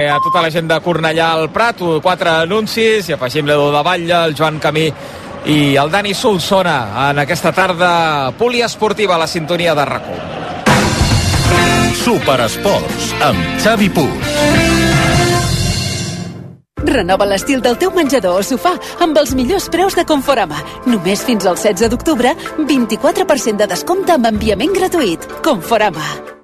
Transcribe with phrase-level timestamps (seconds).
[0.00, 4.22] A tota la gent de Cornellà al Prat, quatre anuncis, i afegim l'Edu de Batlle,
[4.30, 4.86] el Joan Camí
[5.44, 10.08] i el Dani Solsona en aquesta tarda poliesportiva a la sintonia de rac
[12.00, 14.30] Superesports amb Xavi Puig.
[16.90, 18.72] Renova l'estil del teu menjador o sofà
[19.04, 20.64] amb els millors preus de Conforama.
[20.88, 25.28] Només fins al 16 d'octubre, 24% de descompte amb enviament gratuït.
[25.44, 26.39] Conforama.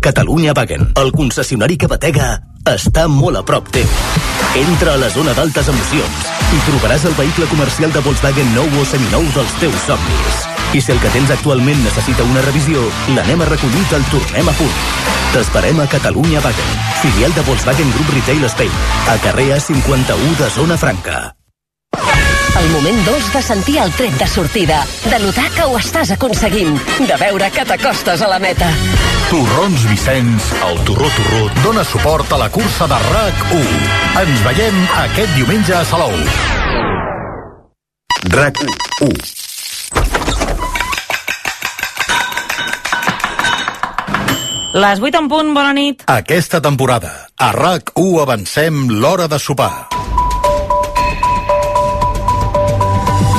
[0.00, 2.38] Catalunya Wagen, el concessionari que batega,
[2.70, 3.88] està molt a prop teu.
[4.60, 8.84] Entra a la zona d'altes emocions i trobaràs el vehicle comercial de Volkswagen nou o
[8.86, 10.44] seminou dels teus somnis.
[10.76, 12.84] I si el que tens actualment necessita una revisió,
[13.16, 14.78] l'anem a recollir i el tornem a punt.
[15.34, 18.78] T'esperem a Catalunya Wagen, filial de Volkswagen Group Retail Spain,
[19.08, 21.37] a carrer A51 de Zona Franca.
[22.56, 26.78] El moment dolç de sentir el tret de sortida, de notar que ho estàs aconseguint,
[26.98, 28.68] de veure que t'acostes a la meta.
[29.28, 33.74] Torrons Vicenç, el Torró Torró, dona suport a la cursa de RAC1.
[34.22, 36.16] Ens veiem aquest diumenge a Salou.
[38.32, 39.36] RAC1.
[44.78, 46.02] Les 8 en punt, bona nit.
[46.12, 49.88] Aquesta temporada, a RAC1 avancem l'hora de sopar.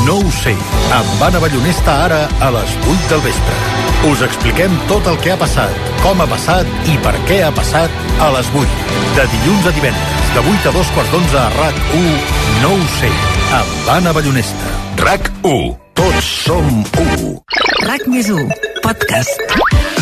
[0.05, 0.53] No ho sé,
[0.95, 3.57] amb Anna Ballonesta ara a les 8 del vespre.
[4.09, 7.99] Us expliquem tot el que ha passat, com ha passat i per què ha passat
[8.23, 8.97] a les 8.
[9.17, 13.13] De dilluns a divendres, de 8 a 2 quarts d'11 a RAC1, no ho sé,
[13.59, 14.75] amb Anna Ballonesta.
[15.03, 15.63] RAC1,
[15.99, 17.33] tots som 1.
[17.89, 18.53] RAC més 1,
[18.85, 19.98] podcast.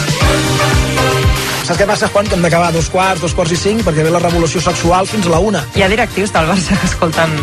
[1.68, 2.24] Saps què passa, Juan?
[2.32, 5.26] Que hem d'acabar dos quarts, dos quarts i cinc, perquè ve la revolució sexual fins
[5.28, 5.66] a la una.
[5.76, 7.34] Hi ha directius del Barça que escolten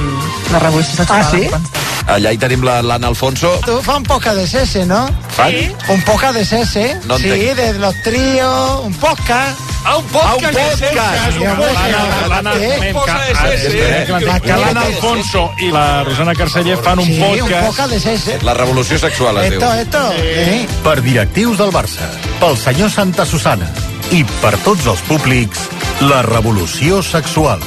[0.48, 1.20] la revolució sexual.
[1.20, 2.08] Ah, sí?
[2.14, 3.50] Allà hi tenim l'Anna Alfonso.
[3.66, 5.02] Tu fa un poca de sese, ¿no?
[5.36, 5.68] Sí.
[5.92, 6.86] Un poca de sese.
[7.04, 7.56] No sí, entenc.
[7.60, 9.60] de los tríos, un podcast.
[9.84, 10.56] Ah, un podcast!
[10.96, 11.84] Ah, un podcast.
[12.96, 14.40] podcast.
[14.40, 18.38] Que, l'Anna Alfonso i la Rosana Carceller fan un Sí, un podcast poca de sese.
[18.40, 19.60] La revolució sexual es diu.
[19.60, 20.12] Esto, esto.
[20.16, 20.66] Eh?
[20.82, 22.08] Per directius del Barça,
[22.40, 23.68] pel senyor Santa Susana
[24.12, 25.68] i per tots els públics,
[26.10, 27.62] la revolució sexual.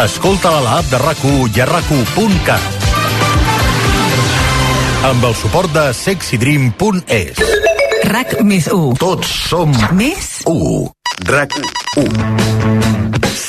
[0.00, 2.88] Escolta-la a l'app de RAC1 i a rac1.cat.
[5.10, 7.42] Amb el suport de sexydream.es.
[8.08, 8.96] RAC més 1.
[9.02, 10.90] Tots som Més 1.
[11.28, 12.61] RAC1.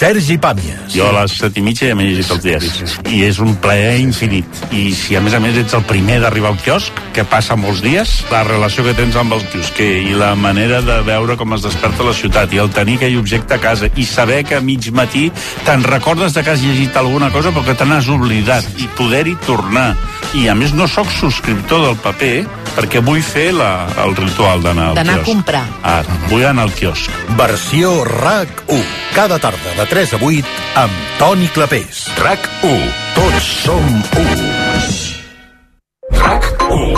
[0.04, 0.90] Sergi Pàmies.
[0.92, 2.96] Jo a les set i mitja ja m'he llegit els diaris.
[3.08, 4.58] I és un plaer infinit.
[4.76, 7.80] I si a més a més ets el primer d'arribar al quiosc, que passa molts
[7.86, 11.64] dies, la relació que tens amb el quiosquer i la manera de veure com es
[11.64, 14.90] desperta la ciutat i el tenir aquell objecte a casa i saber que a mig
[14.92, 15.30] matí
[15.64, 19.38] te'n recordes de que has llegit alguna cosa però que te n'has oblidat i poder-hi
[19.48, 19.94] tornar.
[20.36, 22.34] I a més no sóc subscriptor del paper
[22.74, 25.32] perquè vull fer la, el ritual d'anar al D'anar a quiosc.
[25.32, 25.64] comprar.
[25.86, 27.08] Ara, vull anar al quiosc.
[27.38, 28.84] Versió RAC1.
[29.14, 32.08] Cada tarda de 3 a 8 amb Toni Clapés.
[32.18, 32.80] RAC1.
[33.14, 33.84] Tots som
[34.18, 34.64] 1.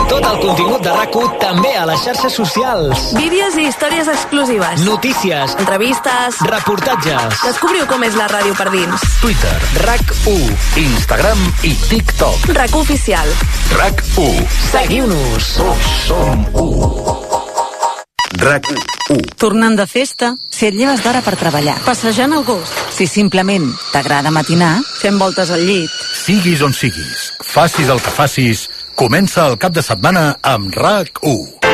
[0.07, 3.03] Tot el contingut de rac també a les xarxes socials.
[3.19, 4.85] Vídeos i històries exclusives.
[4.87, 6.39] Notícies, Entrevistes.
[6.47, 7.43] reportatges.
[7.43, 9.03] Descobriu com és la ràdio per dins.
[9.19, 10.55] Twitter, RAC1.
[10.87, 12.47] Instagram i TikTok.
[12.55, 13.27] RAC oficial.
[13.75, 14.47] RAC1.
[14.71, 15.57] Seguiu-nos.
[15.59, 17.34] Tots som 1.
[18.37, 19.35] RAC1.
[19.37, 24.33] Tornant de festa, si et lleves d'hora per treballar, passejant el gos, si simplement t'agrada
[24.33, 25.91] matinar, fent voltes al llit.
[26.25, 31.65] Siguis on siguis, facis el que facis, comença el cap de setmana amb RAC1.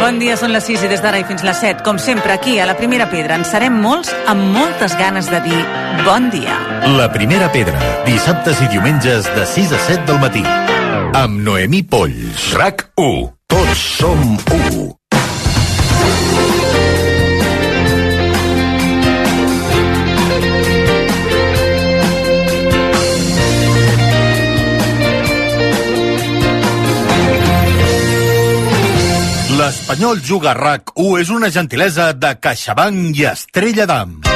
[0.00, 1.84] Bon dia, són les 6 i des d'ara i fins les 7.
[1.86, 5.60] Com sempre, aquí, a la Primera Pedra, en serem molts amb moltes ganes de dir
[6.02, 6.56] bon dia.
[6.96, 7.78] La primera pedra,
[8.08, 10.79] dissabtes i diumenges de 6 a 7 del matí.
[11.12, 12.52] Amb Noemí Polls.
[12.54, 13.32] RAC1.
[13.50, 14.94] Tots som 1.
[29.58, 34.29] L'Espanyol Juga RAC1 és una gentilesa de CaixaBank i Estrella d'Am.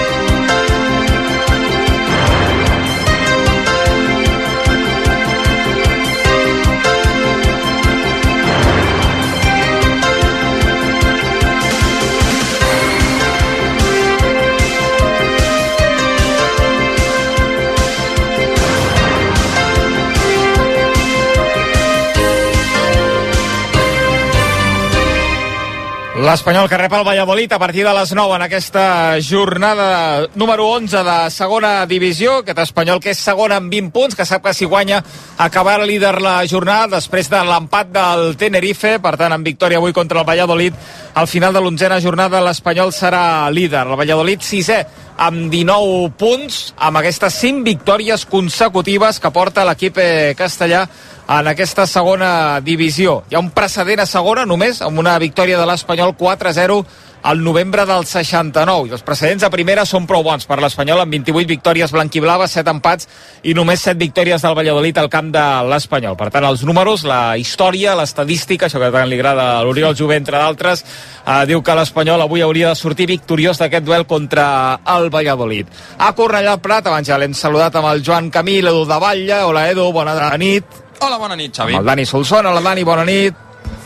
[26.24, 31.02] L'Espanyol que rep el Valladolid a partir de les 9 en aquesta jornada número 11
[31.04, 32.38] de segona divisió.
[32.40, 35.02] Aquest Espanyol que és segon amb 20 punts, que sap que si guanya
[35.36, 38.96] acabarà líder la jornada després de l'empat del Tenerife.
[39.04, 40.72] Per tant, amb victòria avui contra el Valladolid,
[41.12, 43.84] al final de l'onzena jornada l'Espanyol serà líder.
[43.84, 44.80] El Valladolid sisè
[45.20, 50.86] amb 19 punts, amb aquestes 5 victòries consecutives que porta l'equip eh, castellà
[51.28, 53.22] en aquesta segona divisió.
[53.30, 56.84] Hi ha un precedent a segona només amb una victòria de l'Espanyol 4-0
[57.24, 58.90] al novembre del 69.
[58.90, 62.74] I els precedents a primera són prou bons per l'Espanyol amb 28 victòries blanquiblaves, 7
[62.74, 63.08] empats
[63.48, 66.18] i només 7 victòries del Valladolid al camp de l'Espanyol.
[66.20, 70.20] Per tant, els números, la història, l'estadística, això que tant li agrada a l'Oriol Jové,
[70.20, 70.84] entre d'altres,
[71.24, 75.72] eh, diu que l'Espanyol avui hauria de sortir victoriós d'aquest duel contra el Valladolid.
[75.96, 79.42] A Cornellà Prat, abans ja l'hem saludat amb el Joan Camí, l'Edu de Batlle.
[79.48, 80.84] Hola, Edu, bona nit.
[81.04, 81.74] Hola, bona nit, Xavi.
[81.76, 82.48] Amb el Dani Solsona.
[82.48, 83.34] Hola, Dani, bona nit.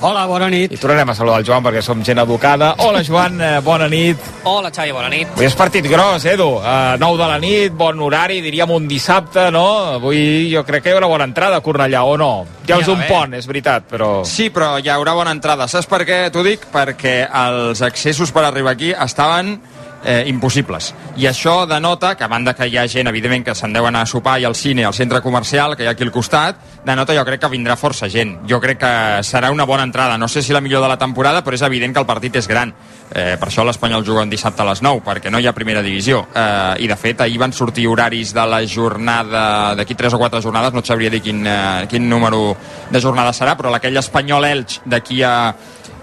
[0.07, 0.71] Hola, bona nit.
[0.71, 2.69] I tornarem a saludar el Joan perquè som gent educada.
[2.85, 4.29] Hola, Joan, eh, bona nit.
[4.47, 5.33] Hola, Xavi, bona nit.
[5.35, 6.47] Avui és partit gros, Edu.
[6.61, 9.65] Uh, 9 de la nit, bon horari, diríem un dissabte, no?
[9.97, 12.47] Avui jo crec que hi haurà bona entrada a Cornellà, o no?
[12.69, 14.23] Ja és un pont, és veritat, però...
[14.23, 15.67] Sí, però hi haurà bona entrada.
[15.67, 16.71] Saps per què t'ho dic?
[16.71, 19.57] Perquè els accessos per arribar aquí estaven
[20.05, 20.93] eh, impossibles.
[21.17, 24.03] I això denota que, a banda que hi ha gent, evidentment, que se'n deu anar
[24.05, 27.17] a sopar i al cine, al centre comercial, que hi ha aquí al costat, denota
[27.17, 28.39] jo crec que vindrà força gent.
[28.49, 28.93] Jo crec que
[29.27, 30.19] serà una bona entrada.
[30.19, 32.49] No sé si la millor de la temporada, però és evident que el partit és
[32.49, 32.73] gran.
[33.09, 35.83] Eh, per això l'Espanyol juga un dissabte a les 9, perquè no hi ha primera
[35.83, 36.27] divisió.
[36.35, 40.43] Eh, I, de fet, ahir van sortir horaris de la jornada, d'aquí 3 o 4
[40.45, 42.57] jornades, no et sabria dir quin, eh, quin número
[42.91, 45.55] de jornada serà, però aquell Espanyol-Elx d'aquí a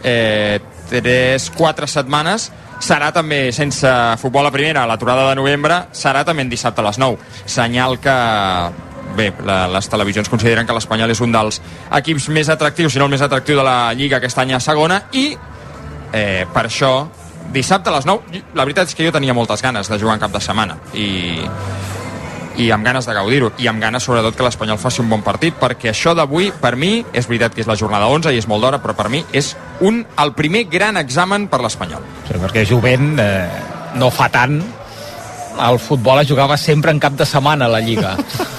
[0.03, 0.59] eh,
[0.89, 3.89] 3-4 setmanes serà també sense
[4.21, 7.17] futbol a primera, l'aturada de novembre, serà també en dissabte a les 9.
[7.45, 8.15] Senyal que
[9.15, 11.61] bé, la, les televisions consideren que l'Espanyol és un dels
[11.99, 15.05] equips més atractius, si no el més atractiu de la Lliga aquest any a segona,
[15.13, 15.29] i
[16.11, 16.91] eh, per això
[17.55, 20.25] dissabte a les 9, la veritat és que jo tenia moltes ganes de jugar en
[20.25, 21.07] cap de setmana i,
[22.57, 25.57] i amb ganes de gaudir-ho i amb ganes sobretot que l'Espanyol faci un bon partit
[25.59, 28.63] perquè això d'avui per mi és veritat que és la jornada 11 i és molt
[28.63, 33.19] d'hora però per mi és un, el primer gran examen per l'Espanyol Sí, perquè Jovent
[33.19, 33.45] eh,
[33.99, 34.61] no fa tant
[35.55, 38.15] el futbol es jugava sempre en cap de setmana a la Lliga.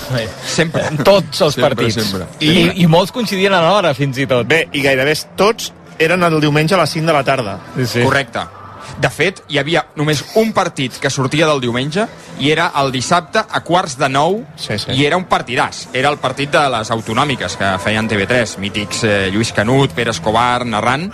[0.57, 0.87] sempre.
[1.05, 1.99] Tots els Sempre, partits.
[2.01, 2.27] sempre.
[2.41, 4.47] I, I, I molts coincidien a l'hora, fins i tot.
[4.49, 7.59] Bé, i gairebé tots eren el diumenge a les 5 de la tarda.
[7.77, 8.03] Sí, sí.
[8.03, 8.47] Correcte.
[8.99, 12.07] De fet, hi havia només un partit que sortia del diumenge
[12.41, 14.93] i era el dissabte a quarts de nou sí, sí.
[14.97, 15.89] i era un partidàs.
[15.93, 20.65] Era el partit de les autonòmiques que feien TV3, mítics eh, Lluís Canut, Pere Escobar,
[20.65, 21.11] narrant,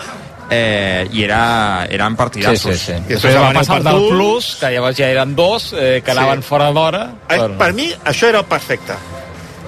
[0.51, 2.77] eh, i era, eren partidassos.
[2.77, 3.09] Sí, sí, sí.
[3.15, 6.49] Després va passar el del Plus, que llavors ja eren dos, eh, que anaven Sí.
[6.49, 7.03] fora d'hora.
[7.29, 8.95] Eh, Per mi, això era el perfecte.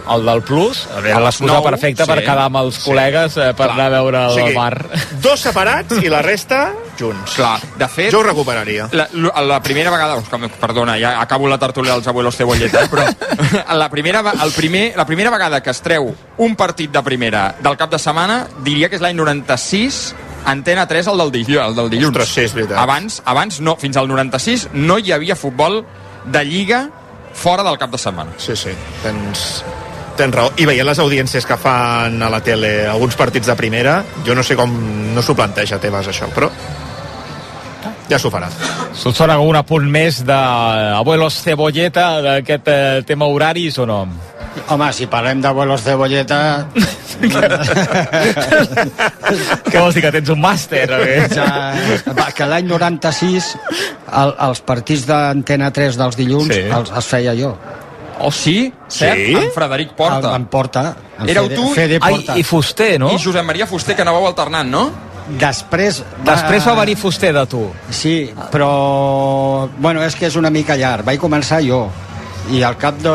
[0.04, 2.24] El del Plus era l'excusa perfecta per sí.
[2.26, 2.90] quedar amb els Sí.
[2.90, 3.70] col·legues eh, per Clar.
[3.72, 4.88] anar a veure el O sigui, mar.
[5.22, 7.34] Dos separats i la resta junts.
[7.36, 8.10] Clar, de fet...
[8.12, 8.88] Jo ho recuperaria.
[8.92, 9.08] La,
[9.42, 10.20] la, primera vegada...
[10.22, 13.04] que- Perdona, ja acabo la tertúlia dels abuelos cebolleta, eh, però
[13.78, 17.76] la primera, el primer, la primera vegada que es treu un partit de primera del
[17.76, 20.14] cap de setmana, diria que és l'any 96,
[20.44, 22.16] Antena 3, el del, dilluns, el del dilluns.
[22.18, 22.76] Ostres, sí, és veritat.
[22.78, 25.80] Abans, abans no, fins al 96 no hi havia futbol
[26.24, 26.82] de lliga
[27.34, 28.34] fora del cap de setmana.
[28.38, 28.70] Sí, sí,
[29.02, 29.62] tens,
[30.18, 30.52] tens raó.
[30.60, 34.44] I veient les audiències que fan a la tele alguns partits de primera, jo no
[34.44, 34.70] sé com
[35.14, 36.50] no s'ho planteja Tebas, això, però
[38.10, 38.48] ja s'ho farà.
[38.94, 44.02] Solsona, algun apunt més d'Abuelos Cebolleta d'aquest eh, tema horaris o no?
[44.70, 46.36] Home, si parlem d'abuelos cebolleta...
[49.66, 50.84] Què vols dir, que tens un màster?
[50.94, 51.16] O què?
[51.32, 51.46] Ja,
[52.16, 56.60] va, que l'any 96 el, els partits d'Antena 3 dels dilluns Sí.
[56.68, 57.54] els, els feia jo.
[58.22, 58.68] Oh, sí?
[58.86, 59.18] Cert?
[59.18, 59.34] Sí?
[59.40, 60.30] En Frederic Porta.
[60.30, 60.84] En, en Porta.
[61.18, 62.36] En Éreu Fede, tu Fede Ai, Porta.
[62.38, 63.10] i Fuster, no?
[63.10, 64.84] i Josep Maria Fuster, que anàveu alternant, no?
[65.40, 66.02] Després...
[66.24, 67.62] Després va venir Fuster de tu.
[67.90, 69.68] Sí, però...
[69.78, 71.04] Bueno, és que és una mica llarg.
[71.06, 71.86] Vaig començar jo.
[72.52, 73.14] I al cap de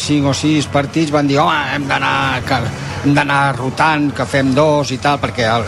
[0.00, 2.62] 5 o 6 partits van dir home, hem d'anar que-
[3.04, 5.66] hem d'anar rotant, que fem dos i tal, perquè el,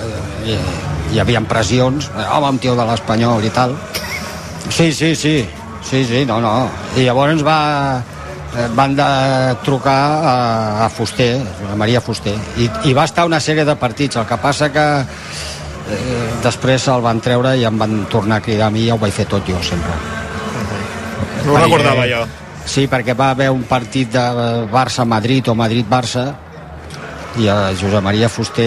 [0.48, 0.56] hi,
[1.12, 2.08] hi havia pressions.
[2.30, 3.76] Home, un tio de l'Espanyol i tal.
[4.70, 5.36] Sí, sí, sí.
[5.84, 6.70] Sí, sí, no, no.
[6.96, 8.00] I llavors va,
[8.56, 9.04] eh, van de
[9.66, 14.16] trucar a, a Fuster, a Maria Fuster, i, i va estar una sèrie de partits.
[14.16, 14.86] El que passa que
[15.90, 18.98] eh, després el van treure i em van tornar a cridar a mi i ho
[19.00, 19.92] vaig fer tot jo sempre
[21.44, 22.22] No ho recordava jo.
[22.64, 24.24] sí, perquè va haver un partit de
[24.72, 26.24] Barça-Madrid o Madrid-Barça
[27.40, 28.64] i a Josep Maria Fuster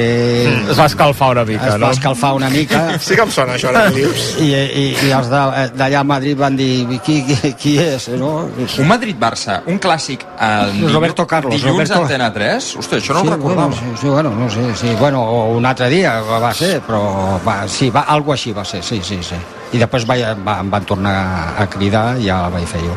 [0.48, 0.72] Mm.
[0.72, 1.86] Es va escalfar una mica, es no?
[1.88, 4.26] va escalfar una mica Sí que em sona això, ara que dius.
[4.44, 8.50] i, i, i els de- d'allà a Madrid van dir qui, qui, qui és, no?
[8.58, 12.70] Un Madrid-Barça, un clàssic el Roberto Carlos, dilluns Roberto- Antena 3?
[12.82, 13.68] Hosti, això no sí, ho recordava.
[13.68, 15.24] Bueno, sí, sí, bueno, no sé, sí, bueno,
[15.58, 19.20] un altre dia va ser, però va, sí, va, algo així va ser, sí, sí,
[19.24, 19.36] sí.
[19.74, 21.16] I després va, va, em van tornar
[21.60, 22.96] a cridar i ja la vaig fer jo.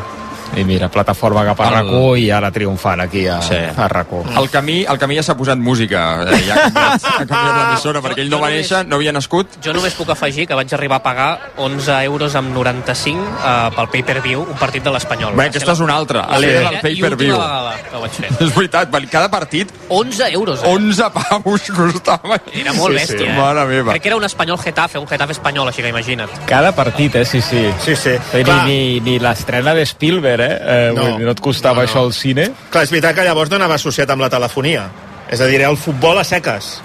[0.57, 3.55] I mira, plataforma cap a El- RAC1 i ara triomfant aquí a, Sí.
[3.55, 4.37] a RAC1.
[4.37, 8.01] El camí, el camí ja s'ha posat música, eh, ja ha canviat, ha canviat l'emissora,
[8.01, 9.47] perquè ell no va néixer, no havia nascut.
[9.63, 13.87] Jo només puc afegir que vaig arribar a pagar 11 euros amb 95 eh, pel
[13.89, 15.35] pay-per-view, un partit de l'Espanyol.
[15.35, 17.35] Bé, aquesta és una altra, la la del pay-per-view.
[17.35, 18.29] I última vegada que ho vaig fer.
[18.47, 20.67] És veritat, cada partit 11 euros, eh?
[20.67, 22.37] 11 paus costava.
[22.53, 23.37] Era molt bèstia, eh?
[23.37, 23.91] Mare meva.
[23.91, 26.29] Crec que era un espanyol Getafe, un Getafe espanyol, així que imagina't.
[26.45, 27.25] Cada partit, eh?
[27.25, 27.65] Sí, sí.
[27.85, 28.15] Sí, sí.
[28.33, 30.57] Ni, ni, ni l'estrena de Spielberg, eh?
[30.59, 31.07] eh No.
[31.19, 31.87] no et costava No, no.
[31.89, 32.49] això al cine.
[32.73, 34.87] Clar, és veritat que llavors no anava associat amb la telefonia.
[35.31, 36.79] És a dir, el futbol a seques.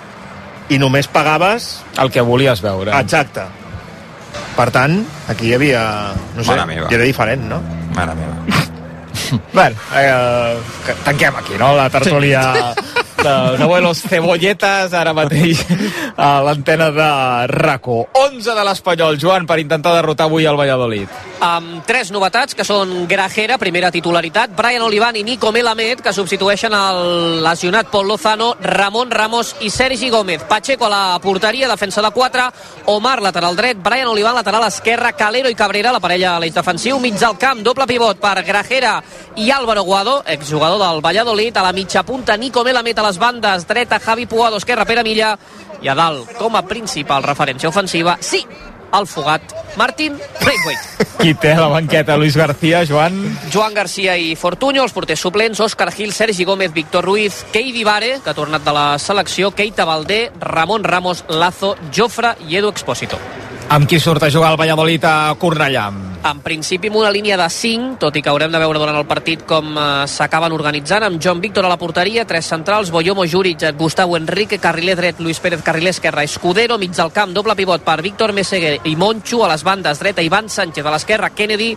[0.69, 1.81] I només pagaves...
[1.99, 2.93] El que volies veure.
[2.99, 3.45] Exacte.
[4.57, 5.01] Per tant,
[5.33, 5.83] aquí hi havia...
[6.37, 6.89] No sé, Mare meva.
[6.91, 7.61] i era diferent, no?
[7.97, 8.63] Mare meva.
[9.53, 12.43] Bueno, eh, que tanquem aquí, no?, la tertúlia
[13.27, 15.63] dels abuelos cebolletes, ara mateix
[16.17, 17.11] a l'antena de
[17.51, 18.07] RACO.
[18.15, 21.09] 11 de l'Espanyol, Joan, per intentar derrotar avui el Valladolid.
[21.47, 26.73] amb tres novetats, que són Grajera, primera titularitat, Brian Olivan i Nico Melamed, que substitueixen
[26.75, 30.43] el lesionat Pol Lozano, Ramon Ramos i Sergi Gómez.
[30.49, 32.47] Pacheco a la porteria, defensa de 4,
[32.87, 36.99] Omar lateral dret, Brian Olivan lateral esquerra, Calero i Cabrera, la parella a l'eix defensiu,
[36.99, 39.03] mig del camp, doble pivot per Grajera
[39.37, 43.67] i Álvaro Guado, exjugador del Valladolid, a la mitja punta Nico Melamed a les bandes,
[43.67, 45.39] dreta Javi Puado, esquerra Pere Milla,
[45.81, 48.43] i a dalt, com a principal referència ofensiva, sí,
[48.93, 51.07] el fugat Martín Braithwaite.
[51.21, 53.17] Qui té la banqueta Luis García, Joan?
[53.53, 58.19] Joan Garcia i Fortuño, els porters suplents, Òscar Gil, Sergi Gómez, Víctor Ruiz, Keidi Vare,
[58.21, 63.21] que ha tornat de la selecció, Keita Valdé, Ramon Ramos, Lazo, Jofre i Edu Expósito.
[63.67, 65.89] Amb qui surt a jugar el Valladolid a Cornellà?
[66.27, 69.09] En principi amb una línia de 5, tot i que haurem de veure durant el
[69.11, 73.65] partit com eh, s'acaben organitzant, amb John Víctor a la porteria, tres centrals, Boyomo Juric,
[73.79, 78.01] Gustavo Enrique, carriler dret, Luis Pérez, carriler esquerra, Escudero, mig del camp, doble pivot per
[78.07, 81.73] Víctor Meseguer i Moncho, a les bandes dreta, Ivan Sánchez a l'esquerra, Kennedy,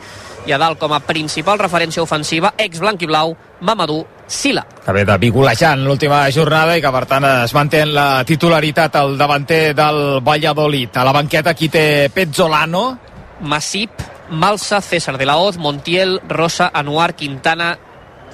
[0.48, 4.66] i a dalt com a principal referència ofensiva, ex blanc i blau, Mamadou Sila.
[4.86, 8.96] que ve de vigolejant l'última jornada i que per tant es manté en la titularitat
[8.96, 10.90] al davanter del Valladolid.
[10.96, 12.98] A la banqueta qui té Pezzolano,
[13.42, 13.92] Masip,
[14.30, 17.78] Malsa, César de la Hoz, Montiel, Rosa, Anuar, Quintana,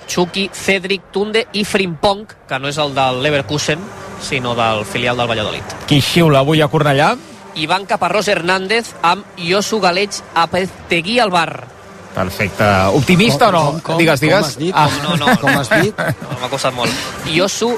[0.08, 3.80] Chucky, Cedric, Tunde i Frimpong, que no és el del Leverkusen,
[4.22, 5.64] sinó del filial del Valladolid.
[5.88, 7.16] qui xiula avui a Cornellà?
[7.56, 11.68] Ivan Caparrós Hernández amb Iosu Galeig a Peztegui al bar.
[12.16, 12.64] Perfecte.
[12.96, 13.72] Optimista Com- o no?
[13.74, 14.46] com- com- digues, com digues.
[14.48, 14.74] has dit?
[14.76, 14.88] Ah.
[15.04, 15.98] No, no, Com has dit?
[15.98, 16.92] no, m'ha costat molt.
[17.28, 17.74] Iosu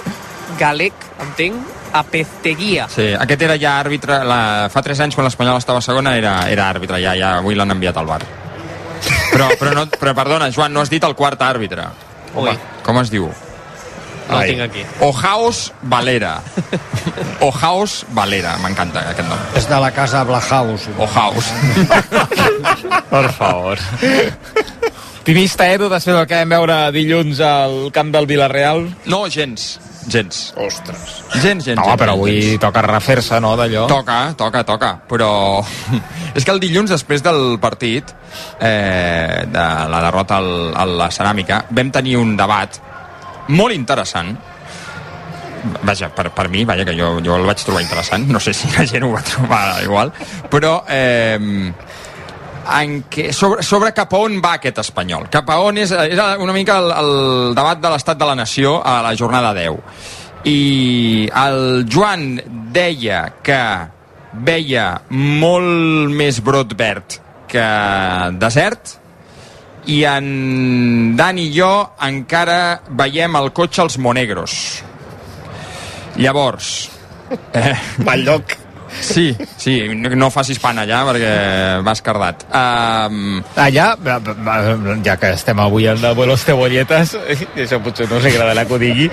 [0.60, 1.56] Galec, entenc,
[1.94, 2.88] a Pezteguia.
[2.94, 6.38] Sí, aquest era ja àrbitre, la, fa 3 anys quan l'Espanyol estava a segona era,
[6.51, 8.22] era àrbitre, ja, ja avui l'han enviat al bar.
[9.32, 11.86] Però, però, no, però perdona, Joan, no has dit el quart àrbitre.
[12.36, 12.53] Ui.
[12.84, 13.27] Com es diu?
[14.29, 14.86] No tinc aquí.
[15.05, 16.38] Ojaos Valera.
[17.46, 19.39] Ojaos Valera, m'encanta aquest nom.
[19.55, 20.88] És de la casa Blahaus.
[20.98, 21.51] Ojaos.
[23.10, 23.81] Per favor.
[25.27, 28.86] Optimista, Edu, després del que vam veure dilluns al camp del Villarreal?
[29.12, 29.74] No, gens.
[30.07, 30.53] Gens.
[30.55, 31.17] Ostres.
[31.41, 31.75] Gens, gens.
[31.75, 32.62] No, gens, però avui gens.
[32.63, 33.88] toca refer-se, no, d'allò?
[33.91, 35.29] Toca, toca, toca, però
[36.38, 38.13] és que el dilluns després del partit
[38.62, 42.79] eh, de la derrota al, a la ceràmica vam tenir un debat
[43.49, 44.35] molt interessant
[45.83, 48.69] vaja, per, per mi, vaja, que jo, jo el vaig trobar interessant, no sé si
[48.75, 50.13] la gent ho va trobar igual,
[50.51, 51.71] però eh,
[52.67, 55.27] en què, sobre, sobre cap a on va aquest espanyol.
[55.33, 57.11] Cap a on és, era una mica el, el
[57.57, 59.79] debat de l'estat de la nació a la jornada 10.
[60.47, 60.59] I
[61.35, 62.27] el Joan
[62.75, 63.61] deia que
[64.47, 67.67] veia molt més brot verd que
[68.37, 68.96] desert
[69.88, 71.72] i en Dan i jo
[72.03, 72.60] encara
[73.00, 74.60] veiem el cotxe als Monegros.
[76.17, 76.89] Llavors...
[77.27, 77.75] Eh,
[78.08, 78.56] Mal lloc.
[79.01, 81.32] Sí, sí, no, no facis pan allà perquè
[81.86, 82.46] vas cardat.
[82.56, 83.89] Um, Allà,
[85.06, 88.82] ja que estem avui en Abuelos Cebolletes, i això potser no us agradarà que ho
[88.82, 89.10] digui,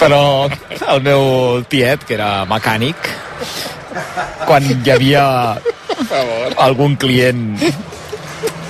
[0.00, 3.12] però el meu tiet, que era mecànic,
[4.48, 5.24] quan hi havia
[6.64, 7.60] algun client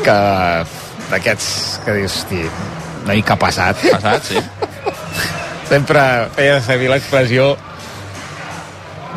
[0.02, 0.18] que
[1.12, 2.46] d'aquests que dius, hosti,
[3.04, 3.84] una mica passat.
[3.92, 4.40] Passat, sí.
[5.72, 6.02] Sempre
[6.36, 7.52] feia servir l'expressió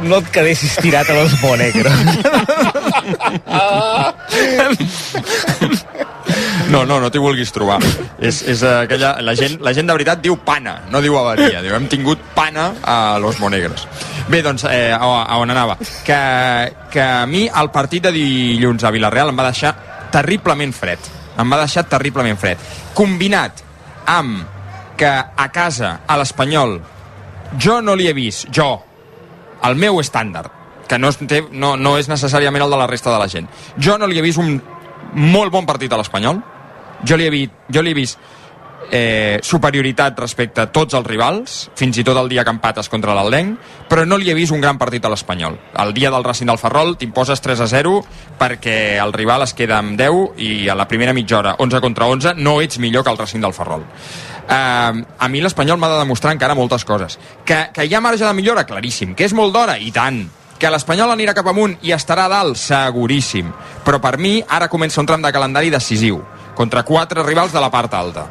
[0.04, 1.94] no et quedessis tirat a los monegros.
[6.66, 7.78] No, no, no t'hi vulguis trobar.
[8.18, 11.62] és, és aquella, la, gent, la gent de veritat diu pana, no diu avaria.
[11.62, 13.86] Diu, hem tingut pana a Los Monegros.
[14.28, 15.78] Bé, doncs, eh, a, a on anava?
[16.04, 16.18] Que,
[16.92, 19.76] que a mi el partit de dilluns a Vilareal em va deixar
[20.12, 21.12] terriblement fred.
[21.38, 22.62] Em va deixar terriblement fred.
[22.96, 23.64] Combinat
[24.08, 24.46] amb
[24.98, 26.78] que a casa, a l'Espanyol,
[27.60, 28.70] jo no li he vist, jo,
[29.66, 30.52] el meu estàndard,
[30.88, 31.20] que no és,
[31.52, 33.50] no, no és necessàriament el de la resta de la gent.
[33.78, 34.60] Jo no li he vist un
[35.16, 36.42] molt bon partit a l'Espanyol.
[37.06, 38.20] Jo li he vist, jo li he vist
[38.92, 43.16] eh, superioritat respecte a tots els rivals, fins i tot el dia que empates contra
[43.18, 43.58] l'Aldenc,
[43.90, 45.58] però no li he vist un gran partit a l'Espanyol.
[45.82, 47.98] El dia del Racing del Ferrol t'imposes 3 a 0
[48.40, 52.08] perquè el rival es queda amb 10 i a la primera mitja hora, 11 contra
[52.12, 53.86] 11, no ets millor que el Racing del Ferrol.
[54.46, 57.18] Uh, a mi l'Espanyol m'ha de demostrar encara moltes coses.
[57.46, 58.66] Que, que hi ha marge de millora?
[58.66, 59.16] Claríssim.
[59.18, 59.80] Que és molt d'hora?
[59.82, 60.22] I tant.
[60.62, 62.60] Que l'Espanyol anirà cap amunt i estarà a dalt?
[62.62, 63.50] Seguríssim.
[63.84, 66.22] Però per mi ara comença un tram de calendari decisiu
[66.56, 68.26] contra quatre rivals de la part alta.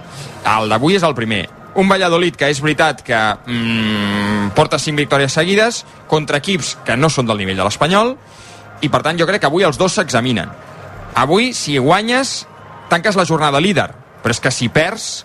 [0.57, 1.45] El d'avui és el primer.
[1.81, 7.11] Un Valladolid que és veritat que mm, porta cinc victòries seguides contra equips que no
[7.11, 8.15] són del nivell de l'Espanyol
[8.85, 10.51] i per tant jo crec que avui els dos s'examinen.
[11.15, 12.45] Avui, si guanyes,
[12.91, 13.91] tanques la jornada líder,
[14.23, 15.25] però és que si perds,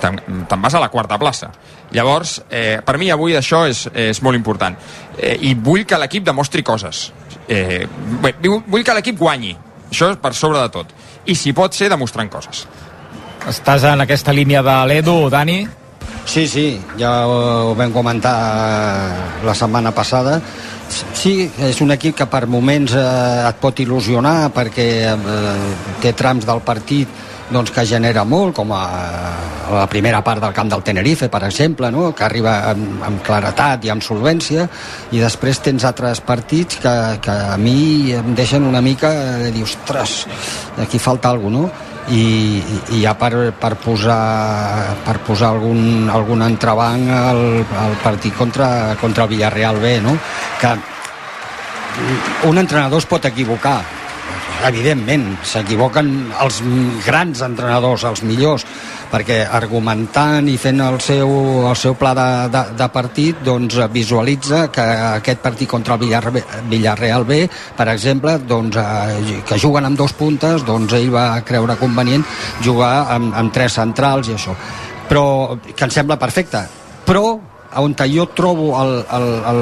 [0.00, 1.50] te'n te vas a la quarta plaça.
[1.92, 4.76] Llavors, eh, per mi avui això és, és molt important.
[5.18, 7.10] Eh, I vull que l'equip demostri coses.
[7.48, 7.86] Eh,
[8.22, 9.56] bé, vull que l'equip guanyi.
[9.90, 10.94] Això és per sobre de tot.
[11.26, 12.64] I si pot ser, demostrant coses.
[13.48, 15.62] Estàs en aquesta línia de l'Edu, Dani?
[16.30, 16.66] Sí, sí,
[16.98, 20.38] ja ho, vam comentar eh, la setmana passada.
[21.14, 26.46] Sí, és un equip que per moments eh, et pot il·lusionar perquè eh, té trams
[26.46, 28.84] del partit doncs, que genera molt, com a,
[29.66, 32.10] a la primera part del camp del Tenerife, per exemple, no?
[32.14, 34.68] que arriba amb, amb claretat i amb solvència,
[35.12, 39.12] i després tens altres partits que, que a mi em deixen una mica
[39.44, 40.24] de dir, ostres,
[40.78, 41.70] aquí falta alguna cosa, no?
[42.10, 42.62] I,
[42.96, 47.42] i ja per, per posar, per posar algun, algun entrebanc al,
[47.84, 50.16] al partit contra, contra el Villarreal B, no?
[50.58, 50.72] que
[52.48, 53.78] un entrenador es pot equivocar,
[54.68, 56.08] evidentment, s'equivoquen
[56.42, 56.60] els
[57.06, 58.64] grans entrenadors, els millors,
[59.10, 61.30] perquè argumentant i fent el seu,
[61.68, 64.84] el seu pla de, de, de partit doncs visualitza que
[65.20, 67.40] aquest partit contra el Villarre, Villarreal B,
[67.76, 72.26] per exemple, doncs, eh, que juguen amb dos puntes, doncs ell va creure convenient
[72.64, 74.54] jugar amb, amb tres centrals i això.
[75.10, 76.62] Però, que em sembla perfecte.
[77.06, 77.34] Però,
[77.80, 79.60] on jo trobo el, el, el,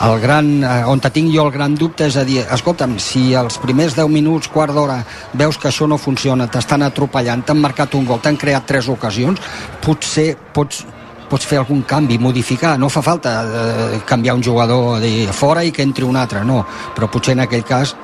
[0.00, 3.58] el gran, eh, on tinc jo el gran dubte és a dir, escolta'm, si els
[3.58, 5.04] primers 10 minuts, quart d'hora,
[5.34, 9.40] veus que això no funciona, t'estan atropellant, t'han marcat un gol, t'han creat tres ocasions,
[9.84, 10.86] potser pots,
[11.28, 15.70] pots fer algun canvi, modificar, no fa falta eh, canviar un jugador de fora i
[15.70, 16.64] que entri un altre, no,
[16.96, 17.94] però potser en aquell cas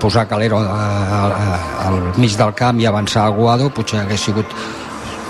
[0.00, 4.46] posar Calero eh, al mig del camp i avançar a Guado potser hagués sigut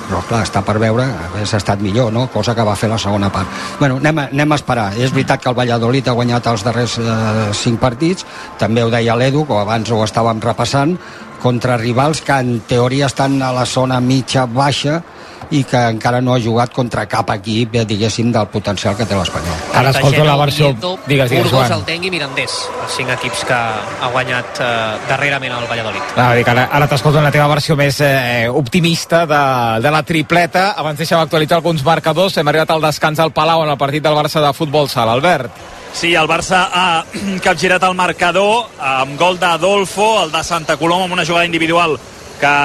[0.08, 2.26] però clar, està per veure, hagués estat millor, no?
[2.32, 3.48] cosa que va fer la segona part.
[3.78, 4.88] bueno, anem a, anem a esperar.
[4.96, 8.26] És veritat que el Valladolid ha guanyat els darrers eh, cinc partits,
[8.58, 10.96] també ho deia l'Edu, que abans ho estàvem repassant,
[11.42, 15.02] contra rivals que en teoria estan a la zona mitja-baixa,
[15.50, 19.16] i que encara no ha jugat contra cap equip, eh, diguéssim, del potencial que té
[19.16, 19.62] l'Espanyol.
[19.80, 20.72] Ara escolto la versió...
[21.06, 21.72] Digues, digues, Burgos, Joan.
[21.78, 24.68] el Tengui Mirandés, els cinc equips que ha guanyat eh,
[25.08, 26.12] darrerament el Valladolid.
[26.16, 29.42] Ah, dic, ara, ara t'escolto la teva versió més eh, optimista de,
[29.84, 30.72] de la tripleta.
[30.76, 32.36] Abans deixem actualitzar alguns marcadors.
[32.36, 35.16] Hem arribat al descans al Palau en el partit del Barça de futbol sala.
[35.16, 35.50] Albert.
[35.96, 37.04] Sí, el Barça ha
[37.46, 41.96] capgirat el marcador amb gol d'Adolfo, el de Santa Coloma amb una jugada individual
[42.38, 42.56] que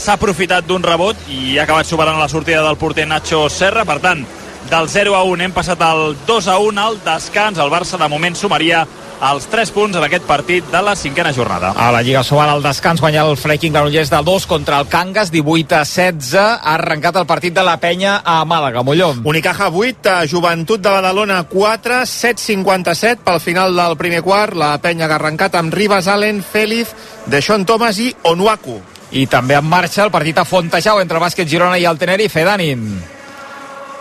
[0.00, 3.84] s'ha aprofitat d'un rebot i ha acabat superant la sortida del porter Nacho Serra.
[3.88, 4.24] Per tant,
[4.70, 7.58] del 0 a 1 hem passat al 2 a 1 al descans.
[7.58, 8.84] El Barça de moment sumaria
[9.24, 11.72] els 3 punts en aquest partit de la cinquena jornada.
[11.76, 15.30] A la Lliga Sobal al descans guanya el Freiking Granollers del 2 contra el Cangas,
[15.32, 16.34] 18 a 16.
[16.34, 19.14] Ha arrencat el partit de la penya a Màlaga, Molló.
[19.24, 24.54] Unicaja 8, eh, Joventut de Badalona 4, 7-57 pel final del primer quart.
[24.54, 26.94] La penya que ha arrencat amb Ribas Allen, Félix,
[27.26, 28.93] Deixón Thomas i Onuaku.
[29.14, 32.42] I també en marxa el partit a Fontejau entre el bàsquet Girona i el Tenerife.
[32.44, 32.72] Dani.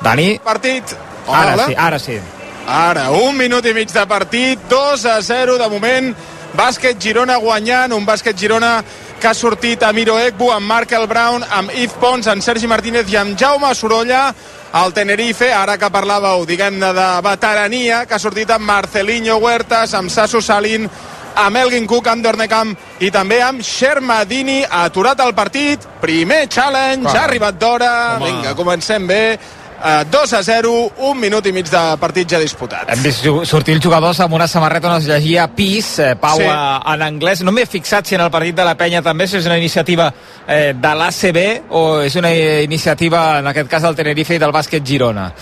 [0.01, 0.29] Dani.
[0.43, 0.95] Partit.
[1.27, 1.67] Ara Hola.
[1.67, 2.19] sí, ara sí.
[2.67, 6.13] Ara, un minut i mig de partit, 2 a 0 de moment.
[6.53, 8.83] Bàsquet Girona guanyant, un bàsquet Girona
[9.19, 13.09] que ha sortit a Miro Ekbu, amb Markel Brown, amb Yves Pons, amb Sergi Martínez
[13.11, 14.27] i amb Jaume Sorolla.
[14.73, 20.09] El Tenerife, ara que parlàveu, diguem-ne, de veterania, que ha sortit amb Marcelinho Huertas, amb
[20.09, 20.89] Sasso Salin,
[21.35, 24.63] amb Elgin Cook, amb Dornecamp i també amb Shermadini.
[24.69, 27.17] Ha aturat el partit, primer challenge, Clar.
[27.17, 27.91] ha arribat d'hora,
[28.23, 29.39] vinga, comencem bé.
[29.85, 32.87] eh, 2 a 0, un minut i mig de partit ja disputat.
[32.87, 36.43] Hem vist sortir els jugadors amb una samarreta on es llegia PIS, eh, Pau, Sí.
[36.45, 37.41] en anglès.
[37.43, 40.13] No m'he fixat si en el partit de la penya també si és una iniciativa
[40.47, 44.85] eh, de l'ACB o és una iniciativa, en aquest cas, del Tenerife i del bàsquet
[44.85, 45.33] Girona.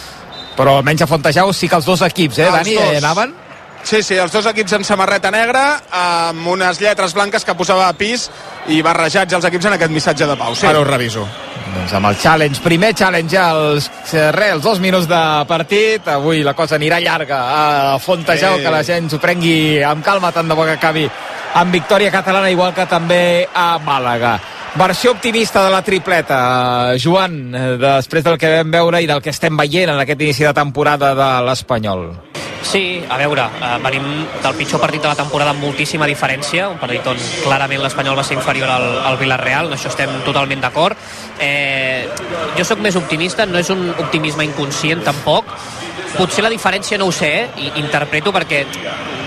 [0.57, 2.83] Però almenys a Fontejau sí que els dos equips, eh, Els Dani, dos.
[2.93, 3.35] eh, anaven?
[3.83, 7.93] Sí, sí, els dos equips en samarreta negra, amb unes lletres blanques que posava a
[7.97, 8.27] pis
[8.69, 10.55] i barrejats els equips en aquest missatge de pau.
[10.55, 10.67] Sí.
[10.69, 11.25] Ara ho reviso.
[11.71, 16.43] Doncs amb el challenge, primer challenge als, eh, res, els dos minuts de partit, avui
[16.43, 17.39] la cosa anirà llarga
[17.95, 18.63] a Fontejau, Sí.
[18.63, 21.09] que la gent s'ho prengui amb calma, tant de bo que acabi
[21.53, 24.39] amb victòria catalana, igual que també a Màlaga.
[24.75, 29.33] Versió optimista de la tripleta, Joan, eh, després del que vam veure i del que
[29.33, 32.05] estem veient en aquest inici de temporada de l'Espanyol.
[32.63, 34.05] Sí, a veure, eh, venim
[34.41, 38.23] del pitjor partit de la temporada amb moltíssima diferència, un partit on clarament l'Espanyol va
[38.23, 40.95] ser inferior al, al Villarreal, en això estem totalment d'acord.
[41.39, 42.07] Eh,
[42.57, 45.51] jo sóc més optimista, no és un optimisme inconscient tampoc,
[46.15, 47.71] potser la diferència no ho sé, eh?
[47.81, 48.65] Interpreto perquè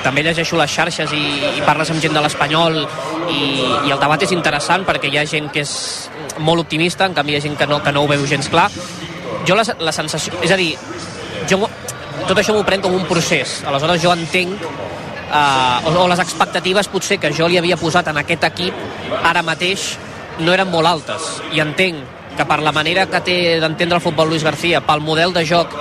[0.05, 1.25] també llegeixo les xarxes i,
[1.59, 2.79] i parles amb gent de l'Espanyol
[3.33, 3.41] i,
[3.89, 5.75] i el debat és interessant perquè hi ha gent que és
[6.39, 8.69] molt optimista, en canvi hi ha gent que no, que no ho veu gens clar.
[9.49, 10.37] Jo la, la sensació...
[10.45, 10.73] És a dir,
[11.51, 11.61] jo
[12.25, 13.61] tot això m'ho prenc com un procés.
[13.69, 18.21] Aleshores jo entenc eh, o, o les expectatives potser que jo li havia posat en
[18.23, 19.95] aquest equip ara mateix
[20.41, 21.31] no eren molt altes.
[21.55, 25.33] I entenc que per la manera que té d'entendre el futbol Luis García, pel model
[25.33, 25.73] de joc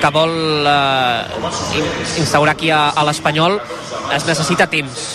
[0.00, 1.92] que vol eh, in-
[2.22, 3.58] instaurar aquí a, a l'Espanyol,
[4.14, 5.06] es necessita temps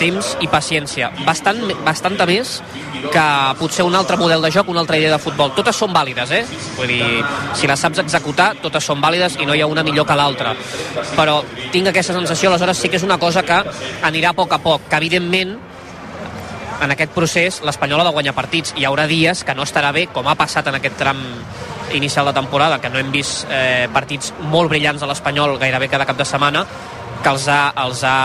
[0.00, 1.10] temps i paciència.
[1.26, 2.54] Bastant, bastanta més
[3.12, 3.24] que
[3.58, 5.52] potser un altre model de joc, una altra idea de futbol.
[5.56, 6.40] Totes són vàlides, eh?
[6.78, 7.24] Vull dir,
[7.58, 10.54] si les saps executar, totes són vàlides i no hi ha una millor que l'altra.
[11.18, 13.60] Però tinc aquesta sensació, aleshores sí que és una cosa que
[14.08, 15.58] anirà a poc a poc, que evidentment
[16.80, 18.74] en aquest procés l'Espanyol ha de guanyar partits.
[18.76, 21.20] Hi haurà dies que no estarà bé, com ha passat en aquest tram
[21.94, 26.06] inicial de temporada, que no hem vist eh, partits molt brillants a l'Espanyol gairebé cada
[26.06, 26.64] cap de setmana,
[27.20, 28.16] que els ha, els ha,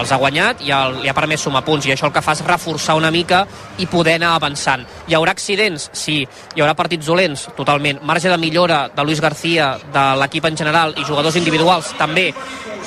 [0.00, 2.34] els ha guanyat i el, li ha permès sumar punts i això el que fa
[2.36, 3.44] és reforçar una mica
[3.80, 4.84] i poder anar avançant.
[5.08, 5.88] Hi haurà accidents?
[5.96, 6.18] Sí.
[6.54, 7.46] Hi haurà partits dolents?
[7.56, 8.02] Totalment.
[8.04, 11.94] Marge de millora de Luis García, de l'equip en general i jugadors individuals?
[11.98, 12.28] També.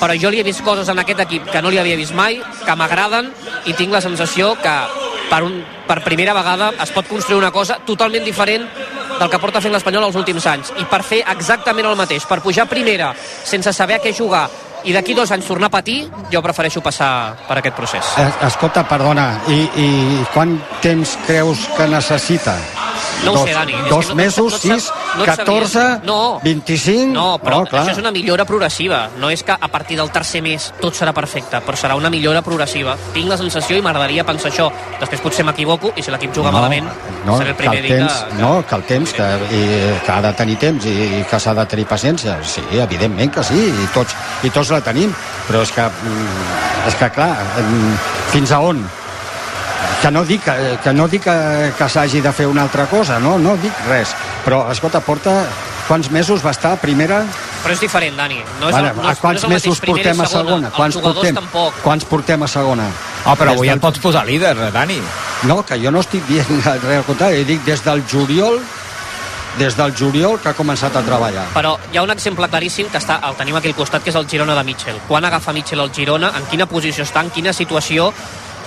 [0.00, 2.40] Però jo li he vist coses en aquest equip que no li havia vist mai,
[2.64, 3.32] que m'agraden
[3.66, 4.76] i tinc la sensació que
[5.30, 8.66] per, un, per primera vegada es pot construir una cosa totalment diferent
[9.20, 12.40] del que porta fent l'Espanyol els últims anys i per fer exactament el mateix, per
[12.40, 14.46] pujar primera sense saber a què jugar
[14.84, 18.12] i d'aquí dos anys tornar a patir, jo prefereixo passar per aquest procés.
[18.46, 19.88] Escolta, perdona, i, i
[20.34, 22.56] quant temps creus que necessita?
[23.24, 23.74] No ho dos, sé, Dani.
[23.88, 26.40] Dos que no- mesos, no sis, no et 14, sabria- No.
[26.42, 27.12] 25?
[27.12, 27.84] No, però clar.
[27.84, 29.08] això és una millora progressiva.
[29.18, 32.40] No és que a partir del tercer mes tot serà perfecte, però serà una millora
[32.42, 32.96] progressiva.
[33.12, 34.70] Tinc la sensació i m'agradaria pensar això.
[34.98, 36.88] Després potser m'equivoco i si l'equip juga malament
[37.24, 38.34] no, seré el que primer el a dir temps, que...
[38.42, 39.60] no, que el temps que, i,
[40.06, 43.44] que ha de tenir temps i, i que s'ha de tenir paciència sí, evidentment que
[43.44, 45.12] sí i tots, i tots la tenim
[45.48, 47.30] però és que, mm, és que clar
[47.60, 47.94] mm,
[48.32, 48.82] fins a on
[50.00, 53.18] que no dic que, que, no dic que, que s'hagi de fer una altra cosa
[53.20, 54.14] no, no dic res
[54.46, 55.34] però escolta, porta
[55.88, 57.24] quants mesos va estar a primera
[57.60, 58.38] Però és diferent, Dani.
[58.56, 60.26] No és, Vale, el, no a és, quants no és el mesos portem i a
[60.32, 60.70] segona?
[60.72, 61.34] Quants portem?
[61.36, 61.74] tampoc.
[61.84, 62.86] Quants portem a segona?
[63.26, 64.96] Oh, però Des avui del- et pots posar líder, Dani.
[65.44, 68.56] No, que jo no estic dient res al contrari, dic des del juliol
[69.58, 71.44] des del juliol que ha començat a treballar.
[71.52, 74.16] Però hi ha un exemple claríssim que està, el tenim aquí al costat, que és
[74.16, 75.00] el Girona de Mitchell.
[75.08, 78.12] Quan agafa Mitchell el Girona, en quina posició està, en quina situació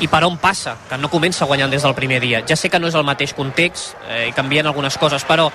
[0.01, 2.43] i per on passa, que no comença guanyant des del primer dia.
[2.47, 5.49] Ja sé que no és el mateix context eh, i canvien algunes coses, però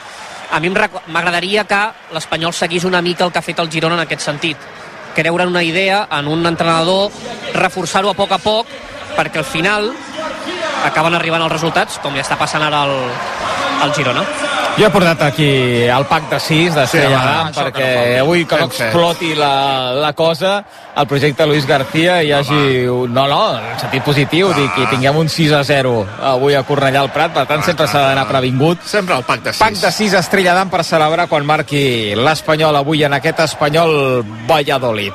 [0.50, 1.80] a mi m'agradaria que
[2.14, 4.56] l'Espanyol seguís una mica el que ha fet el Girona en aquest sentit.
[5.14, 7.10] Creure en una idea, en un entrenador,
[7.54, 8.70] reforçar-ho a poc a poc,
[9.16, 9.90] perquè al final
[10.86, 12.96] acaben arribant els resultats, com ja està passant ara al,
[13.82, 14.24] al Girona.
[14.78, 15.46] Jo he portat aquí
[15.90, 18.58] el pack de 6 de Sí, Estrella home, d'Am això que perquè no avui que
[18.60, 20.52] no exploti la, la cosa
[20.94, 22.86] el projecte Luis García hi hagi...
[22.86, 25.94] un- No, no, en sentit positiu, dic, i tinguem un 6 a 0
[26.30, 28.82] avui a Cornellà al Prat, per tant sempre s'ha d'anar previngut.
[28.86, 29.58] Sempre el pack de 6.
[29.64, 35.12] Pack de 6 Estrella d'Am per celebrar quan marqui l'Espanyol avui en aquest Espanyol Valladolid.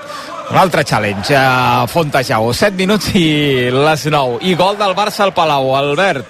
[0.52, 2.52] Un altre challenge a Fontejau.
[2.54, 4.40] 7 minuts i les 9.
[4.44, 5.72] I gol del Barça al Palau.
[5.78, 6.26] Albert.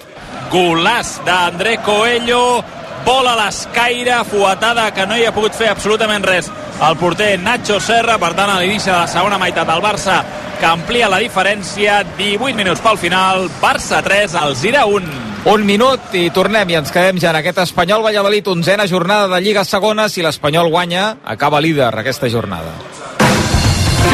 [0.53, 2.63] Golàs d'André Coelho,
[3.05, 6.49] bola a l'escaire, fuetada que no hi ha pogut fer absolutament res
[6.83, 10.21] el porter Nacho Serra, per tant a l'inici de la segona meitat del Barça
[10.59, 15.07] que amplia la diferència, 18 minuts pel final, Barça 3, el Zira 1.
[15.51, 19.41] Un minut i tornem i ens quedem ja en aquest Espanyol Valladolid, onzena jornada de
[19.43, 20.07] Lliga Segona.
[20.07, 22.71] Si l'Espanyol guanya, acaba líder aquesta jornada.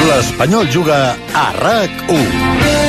[0.10, 2.89] L'Espanyol juga a RAC1.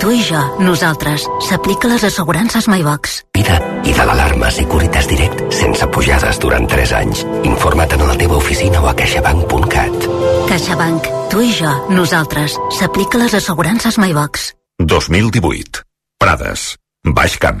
[0.00, 1.26] Tu i jo, nosaltres.
[1.44, 3.18] S'aplica a les assegurances MyBox.
[3.36, 7.24] Vida i de l'alarma Securitas Direct sense pujades durant 3 anys.
[7.44, 10.08] Informa't en la teva oficina o a caixabank.cat.
[10.48, 11.10] CaixaBank.
[11.30, 12.56] Tu i jo, nosaltres.
[12.78, 14.54] S'aplica a les assegurances MyBox.
[14.80, 15.84] 2018.
[16.20, 16.70] Prades.
[17.04, 17.60] Baix Camp.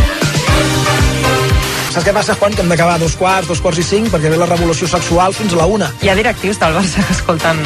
[1.91, 2.53] Saps què passa, Juan?
[2.55, 5.33] Que hem d'acabar a dos quarts, dos quarts i cinc, perquè ve la revolució sexual
[5.35, 5.89] fins a la una.
[6.01, 7.59] Hi ha directius del Barça que escolten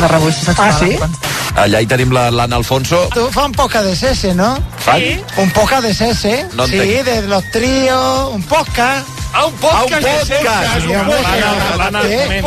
[0.00, 0.70] la revolució sexual.
[0.72, 0.96] Ah, sí?
[0.98, 1.28] consta.
[1.60, 3.08] Allà hi tenim la- l'Anna Alfonso.
[3.14, 4.56] Tú fan un poco de sese, ¿no?
[4.84, 5.20] Sí.
[5.36, 6.46] Un poco de sese.
[6.54, 7.04] No sí, entenc.
[7.06, 9.06] de los tríos, un podcast.
[9.32, 10.04] Ah, un podcast,
[10.48, 11.78] Ah, un podcast.
[11.78, 12.08] L'Anna, sí.
[12.12, 12.42] eh?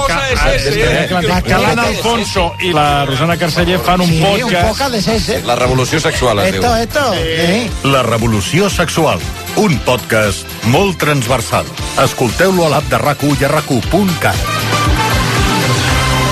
[1.87, 5.41] Alfonso i la Rosana Carceller fan un Sí, un podcast podcast de sese.
[5.43, 6.83] La revolució sexual es Esto, diu.
[6.83, 7.13] esto.
[7.13, 7.71] Sí.
[7.87, 9.19] La revolució sexual.
[9.55, 11.67] Un podcast molt transversal.
[12.01, 13.69] Escolteu-lo a l'app de rac i a rac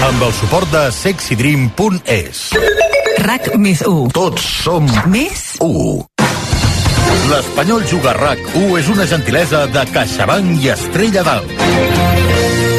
[0.07, 2.41] Amb el suport de sexydream.es.
[3.21, 4.09] RAC més 1.
[4.17, 6.01] Tots som Més 1.
[7.29, 12.70] L'Espanyol Juga RAC 1 és una gentilesa de CaixaBank i Estrella d'Alt.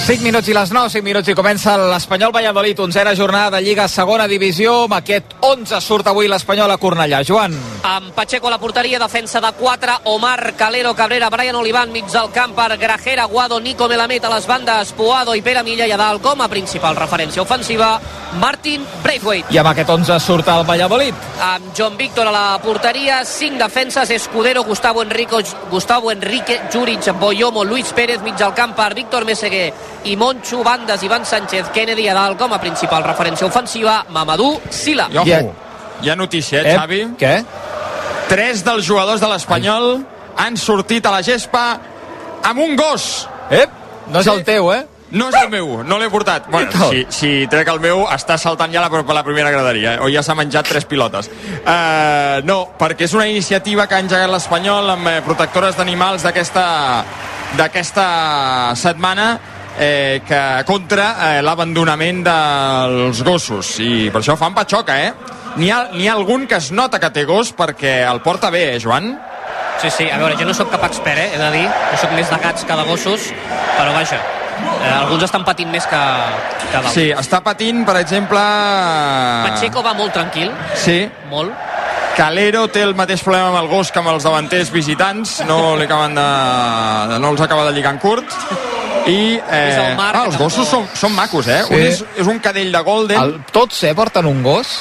[0.00, 3.86] 5 minuts i les 9, 5 minuts i comença l'Espanyol Valladolid, 11a jornada de Lliga
[3.86, 7.20] Segona Divisió, amb aquest 11 surt avui l'Espanyol a Cornellà.
[7.22, 7.54] Joan.
[7.86, 12.30] Amb Pacheco a la porteria, defensa de 4, Omar, Calero, Cabrera, Brian Olivan, mig del
[12.32, 16.00] camp per Grajera, Guado, Nico Melamed a les bandes, Puado i Pere Milla i a
[16.00, 18.00] dalt com a principal referència ofensiva,
[18.40, 19.52] Martin Braithwaite.
[19.52, 21.14] I amb aquest 11 surt el Valladolid.
[21.44, 25.38] Amb John Víctor a la porteria, 5 defenses, Escudero, Gustavo Enrico,
[25.70, 29.72] Gustavo Enrique, Juric, Boyomo, Luis Pérez, mig del camp per Víctor Meseguer
[30.04, 35.08] i Moncho, bandes, Ivan Sánchez, Kennedy a dalt com a principal referència ofensiva, Mamadou Sila.
[35.12, 35.40] I ojo,
[36.02, 37.02] hi ha notícia, eh, Xavi?
[37.20, 37.34] Què?
[38.30, 39.98] Tres dels jugadors de l'Espanyol
[40.38, 41.64] han sortit a la gespa
[42.46, 43.26] amb un gos.
[43.50, 43.76] Ep,
[44.08, 44.86] no és el teu, eh?
[45.10, 46.46] No és el meu, no l'he portat.
[46.50, 50.02] Bueno, si, si trec el meu, està saltant ja la, per la primera graderia, eh?
[50.04, 51.26] o ja s'ha menjat tres pilotes.
[51.60, 56.66] Uh, no, perquè és una iniciativa que ha engegat l'Espanyol amb eh, protectores d'animals d'aquesta
[57.58, 58.06] d'aquesta
[58.78, 59.32] setmana
[59.78, 65.12] eh, que contra eh, l'abandonament dels gossos i per això fan patxoca, eh?
[65.58, 68.80] N'hi ha, ha algun que es nota que té gos perquè el porta bé, eh,
[68.82, 69.12] Joan?
[69.80, 72.12] Sí, sí, a veure, jo no sóc cap expert, eh, he de dir, jo sóc
[72.16, 73.30] més de gats que de gossos,
[73.78, 74.20] però vaja,
[74.60, 76.02] eh, alguns estan patint més que,
[76.66, 76.94] que d'altres.
[76.94, 78.44] Sí, està patint, per exemple...
[79.48, 81.02] Pacheco va molt tranquil, Sí,
[81.32, 81.56] molt.
[82.16, 85.86] Calero té el mateix problema amb el gos que amb els davanters visitants, no li
[85.86, 88.34] acaben de no els acaba de lligar en curt.
[89.08, 91.62] I eh, el ah, els gossos són, són macos, eh?
[91.66, 91.74] Sí.
[91.74, 93.20] Un és, és un cadell de Golden.
[93.20, 94.74] El, tots, eh, porten un gos.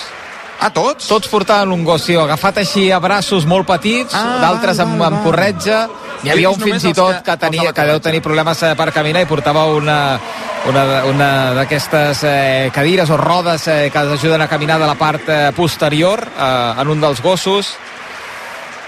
[0.59, 1.07] Ah, tots?
[1.07, 5.23] Tots portaven un gos, sí, agafat així a braços molt petits, Ah, d'altres amb, amb
[5.23, 5.85] corretja.
[6.19, 8.89] N'hi havia un fins i tot que que, tenia, que deu tenir problemes eh, per
[8.91, 10.19] caminar i portava una,
[10.67, 15.29] una, una d'aquestes eh, cadires o rodes eh, que ajuden a caminar de la part
[15.29, 17.71] eh, posterior eh, en un dels gossos.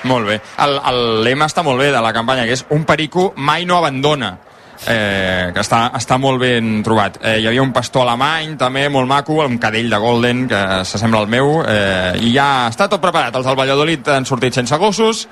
[0.03, 0.41] Molt bé.
[0.59, 3.77] El, el lema està molt bé de la campanya, que és un perico mai no
[3.77, 4.35] abandona.
[4.81, 7.19] Eh, que està, està molt ben trobat.
[7.21, 11.21] Eh, hi havia un pastor alemany, també, molt maco, un cadell de Golden, que s'assembla
[11.21, 13.35] al meu, eh, i ja està tot preparat.
[13.37, 15.27] Els del Valladolid han sortit sense gossos,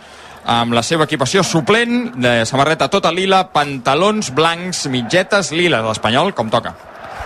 [0.46, 6.54] amb la seva equipació suplent, de samarreta tota lila, pantalons blancs, mitgetes lila, l'Espanyol, com
[6.54, 6.76] toca.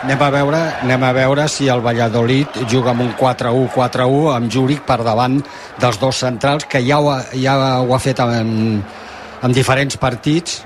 [0.04, 4.52] Anem a veure, anem a veure si el Valladolid juga amb un 4-1, 4-1 amb
[4.52, 5.38] Júric per davant
[5.80, 10.62] dels dos centrals, que ja ho ha, ja ho ha fet en, en diferents partits.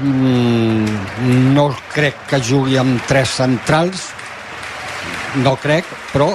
[0.00, 4.08] Mm, no crec que jugui amb tres centrals,
[5.44, 6.30] no crec, però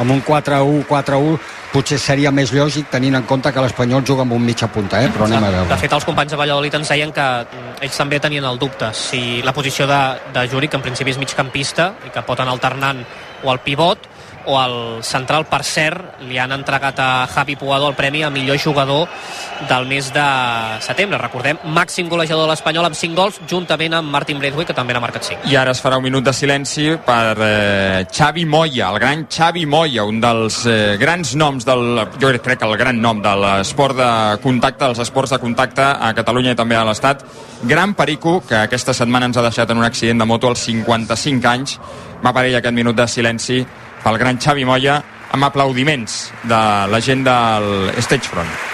[0.00, 1.38] amb un 4-1, 4-1
[1.70, 5.10] potser seria més lògic tenint en compte que l'Espanyol juga amb un mitja punta, eh?
[5.14, 5.78] però anem a De veure.
[5.78, 7.26] fet, els companys de Valladolid ens deien que
[7.80, 10.00] ells també tenien el dubte si la posició de,
[10.34, 13.04] de Juri, que en principi és migcampista i que pot anar alternant
[13.44, 14.09] o al pivot
[14.46, 18.58] o al central, per cert, li han entregat a Javi Puado el premi a millor
[18.58, 19.08] jugador
[19.68, 20.26] del mes de
[20.80, 21.18] setembre.
[21.18, 25.02] Recordem, màxim golejador de l'Espanyol amb 5 gols, juntament amb Martin Braithwaite, que també n'ha
[25.02, 25.50] marcat 5.
[25.50, 29.66] I ara es farà un minut de silenci per eh, Xavi Moya, el gran Xavi
[29.66, 33.96] Moya, un dels eh, grans noms del, jo crec que el gran nom de l'esport
[33.98, 34.10] de
[34.42, 37.24] contacte, dels esports de contacte a Catalunya i també a l'Estat.
[37.68, 41.48] Gran perico, que aquesta setmana ens ha deixat en un accident de moto als 55
[41.48, 41.76] anys.
[42.24, 43.60] Va per ell aquest minut de silenci
[44.04, 48.68] pel gran Xavi Moya, amb aplaudiments de la gent del Stagefront.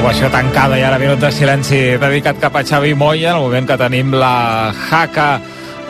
[0.00, 3.66] Ovació tancada i ara minut de silenci dedicat cap a Xavi Moya en el moment
[3.68, 5.26] que tenim la jaca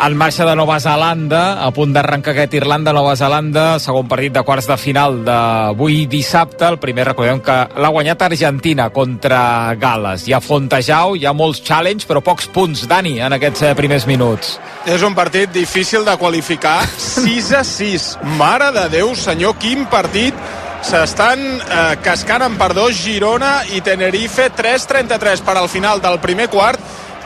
[0.02, 4.68] en marxa de Nova Zelanda, a punt d'arrencar aquest Irlanda-Nova Zelanda, segon partit de quarts
[4.70, 6.64] de final d'avui dissabte.
[6.70, 10.24] El primer, recordem que l'ha guanyat Argentina contra Gales.
[10.28, 14.08] Hi ha Fontejau, hi ha molts challenge, però pocs punts, Dani, en aquests eh, primers
[14.08, 14.56] minuts.
[14.88, 16.78] És un partit difícil de qualificar.
[17.20, 18.08] 6 a 6.
[18.40, 20.34] Mare de Déu, senyor, quin partit
[20.86, 26.48] s'estan eh, cascant en per dos Girona i Tenerife 3-33 per al final del primer
[26.48, 26.80] quart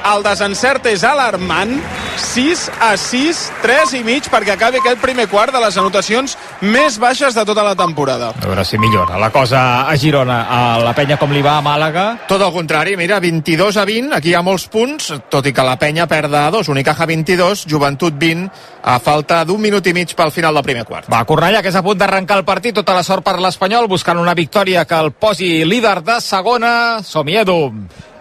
[0.05, 1.77] el desencert és alarmant
[2.21, 6.99] 6 a 6 3 i mig perquè acabi aquest primer quart de les anotacions més
[7.01, 10.45] baixes de tota la temporada A veure si millora la cosa a Girona.
[10.49, 12.05] A la penya com li va a Màlaga?
[12.29, 15.65] Tot el contrari, mira, 22 a 20, aquí hi ha molts punts, tot i que
[15.67, 16.69] la penya perda a dos.
[16.73, 18.47] Unicaja 22, Joventut 20,
[18.85, 21.11] a falta d'un minut i mig pel final del primer quart.
[21.13, 24.21] Va, Cornellà, que és a punt d'arrencar el partit, tota la sort per l'Espanyol, buscant
[24.21, 26.75] una victòria que el posi líder de segona.
[27.05, 27.61] Som-hi, Edu.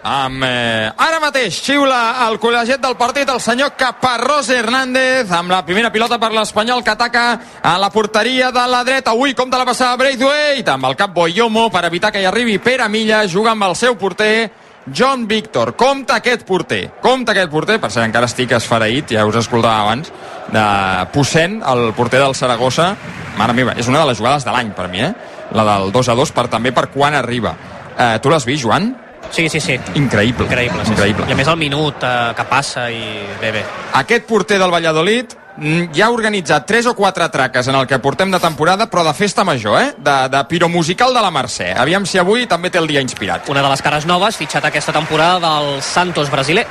[0.03, 5.63] Amb, eh, ara mateix xiula el col·legiat del partit el senyor Caparrós Hernández amb la
[5.65, 9.13] primera pilota per l'Espanyol que ataca a la porteria de la dreta.
[9.13, 10.71] Ui, com de la passada Braithwaite!
[10.71, 13.95] Amb el cap Boyomo per evitar que hi arribi Pere Milla juga amb el seu
[13.95, 14.51] porter
[14.91, 19.37] John Víctor, compta aquest porter compta aquest porter, per cert encara estic esfereït ja us
[19.39, 20.11] escoltava abans
[20.51, 20.65] de
[21.13, 22.95] Possent, el porter del Saragossa.
[23.37, 25.13] Mare meva, és una de les jugades de l'any per mi, eh?
[25.53, 27.55] la del 2 a 2 per, també per quan arriba.
[27.97, 28.91] Eh, tu l'has vist, Joan?
[29.33, 29.79] Sí, sí, sí.
[29.97, 30.45] Increïble.
[30.45, 31.25] Increïble, sí, Increïble.
[31.25, 31.31] sí.
[31.31, 33.01] I a més el minut eh, que passa i
[33.41, 33.63] bé, bé.
[33.97, 37.97] Aquest porter del Valladolid mm, ja ha organitzat 3 o 4 traques en el que
[37.97, 39.93] portem de temporada, però de festa major, eh?
[39.97, 41.71] De, de piromusical de la Mercè.
[41.81, 43.49] Aviam si avui també té el dia inspirat.
[43.49, 46.67] Una de les cares noves, fitxat aquesta temporada del Santos brasiler.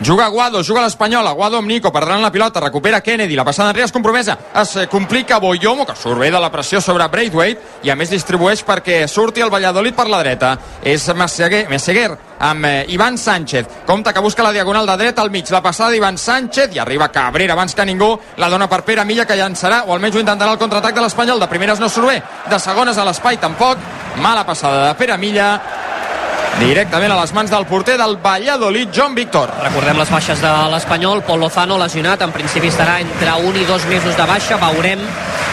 [0.00, 3.86] Juga Aguado, juga l'Espanyol, Aguado amb Nico, perdran la pilota, recupera Kennedy, la passada enrere
[3.86, 7.92] és compromesa, es eh, complica Boyomo, que surt bé de la pressió sobre Braithwaite, i
[7.92, 10.56] a més distribueix perquè surti el Valladolid per la dreta.
[10.82, 12.08] És Messeguer, Messeguer
[12.40, 13.84] amb eh, Ivan Sánchez.
[13.86, 17.12] Compte que busca la diagonal de dreta al mig, la passada d'Ivan Sánchez, i arriba
[17.12, 20.52] Cabrera abans que ningú, la dona per Pere Milla, que llançarà, o almenys ho intentarà
[20.52, 21.40] el contraatac de l'Espanyol.
[21.40, 23.78] De primeres no surt bé, de segones a l'espai tampoc.
[24.18, 25.48] Mala passada de Pere Milla,
[26.58, 29.50] directament a les mans del porter del Valladolid, John Víctor.
[29.62, 33.86] Recordem les baixes de l'Espanyol, Pol Lozano lesionat, en principi estarà entre un i dos
[33.90, 35.02] mesos de baixa, veurem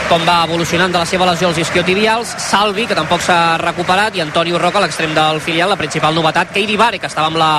[0.10, 4.22] com va evolucionant de la seva lesió als isquiotibials, Salvi, que tampoc s'ha recuperat, i
[4.22, 7.54] Antonio Roca, l'extrem del filial, la principal novetat, Keidi Vare, que estava amb la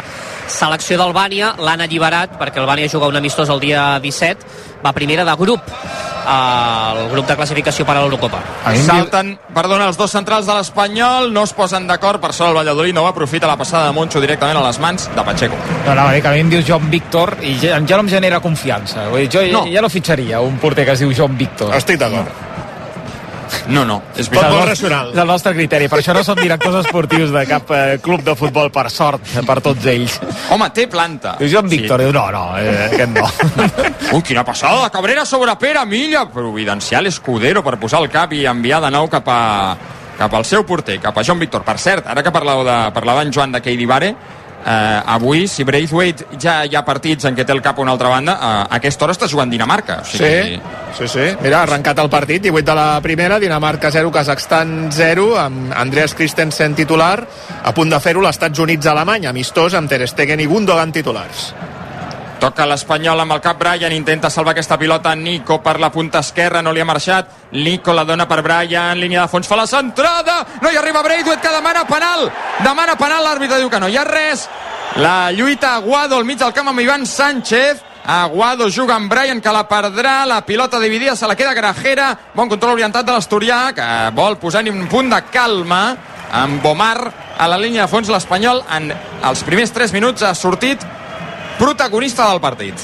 [0.53, 5.37] selecció d'Albània, l'han alliberat perquè Albània juga un amistós el dia 17, va primera de
[5.41, 5.73] grup
[6.27, 8.41] al grup de classificació per a l'Eurocopa.
[8.85, 12.95] Salten, perdona, els dos centrals de l'Espanyol, no es posen d'acord, per sort el Valladolid
[12.95, 15.57] no aprofita la passada de Moncho directament a les mans de Pacheco.
[15.87, 18.03] No, anava a dir que a mi em dius John Víctor i ja, ja no
[18.07, 19.09] em genera confiança.
[19.11, 19.65] Vull dir, jo No.
[19.65, 19.73] no.
[19.73, 21.75] ja no fitxaria un porter que es diu John Víctor.
[21.77, 22.27] Estic d'acord.
[22.29, 22.52] No,
[23.85, 27.33] no, és És el, nostre, és el nostre criteri, per això no som directors esportius
[27.35, 30.19] de cap eh, club de futbol, per sort, per tots ells.
[30.53, 31.37] Home, té planta.
[31.41, 33.27] Diu John Víctor, diu, no, no, eh, aquest no.
[34.17, 38.83] Ui, quina passada Cabrera sobre Pere Milla, providencial Escudero per posar el cap i enviar
[38.85, 39.43] de nou cap a
[40.19, 41.65] cap al seu porter, cap a John Víctor.
[41.67, 44.13] Per cert, ara que parlàveu de, parlava en Joan de Keidi Vare,
[44.67, 47.95] eh, avui, si Braithwaite ja hi ha partits en què té el cap a una
[47.97, 50.01] altra banda, eh, a aquesta hora està jugant Dinamarca.
[50.03, 50.61] O Sí,
[50.99, 51.27] sí, sí.
[51.43, 56.15] Mira, ha arrencat el partit, 18 de la primera, Dinamarca 0, Kazakhstan 0, amb Andreas
[56.15, 57.19] Christensen titular,
[57.63, 61.53] a punt de fer-ho l'Estats Units-Alemanya, amistós amb Ter Stegen i Gundogan titulars.
[62.43, 65.13] Toca l'Espanyol amb el cap Brian, intenta salvar aquesta pilota.
[65.15, 67.29] Nico per la punta esquerra, no li ha marxat.
[67.55, 71.39] Nico la dona per Brian, línia de fons fa la centrada, no hi arriba Braithwaite
[71.39, 72.25] que demana penal,
[72.65, 74.49] demana penal l'àrbitre diu que no hi ha res.
[74.99, 77.85] La lluita Aguado al mig del camp amb Ivan Sánchez.
[78.11, 82.51] Aguado juga amb Brian que la perdrà, la pilota dividida se la queda Grajera, bon
[82.51, 83.87] control orientat de l'Asturià que
[84.19, 85.85] vol posar-hi un punt de calma.
[86.33, 90.83] Amb Bomar a la línia de fons l'Espanyol en els primers 3 minuts ha sortit
[91.63, 92.75] protagonista del partit.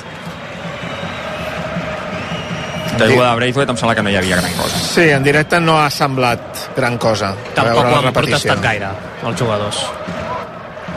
[2.98, 4.78] Caiguda de Braithwaite em sembla que no hi havia gran cosa.
[4.82, 7.32] Sí, en directe no ha semblat gran cosa.
[7.54, 8.90] Tampoc Veure ho la han protestat gaire,
[9.26, 9.82] els jugadors.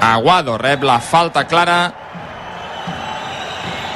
[0.02, 1.80] Aguado rep la falta clara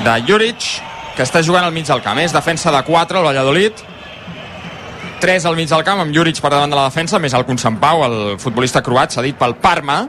[0.06, 0.67] de Juric,
[1.15, 2.21] que està jugant al mig del camp.
[2.21, 3.86] És defensa de 4, el Valladolid.
[5.21, 8.04] 3 al mig del camp, amb Juric per davant de la defensa, més el Consampau,
[8.06, 10.04] el futbolista croat, cedit pel Parma.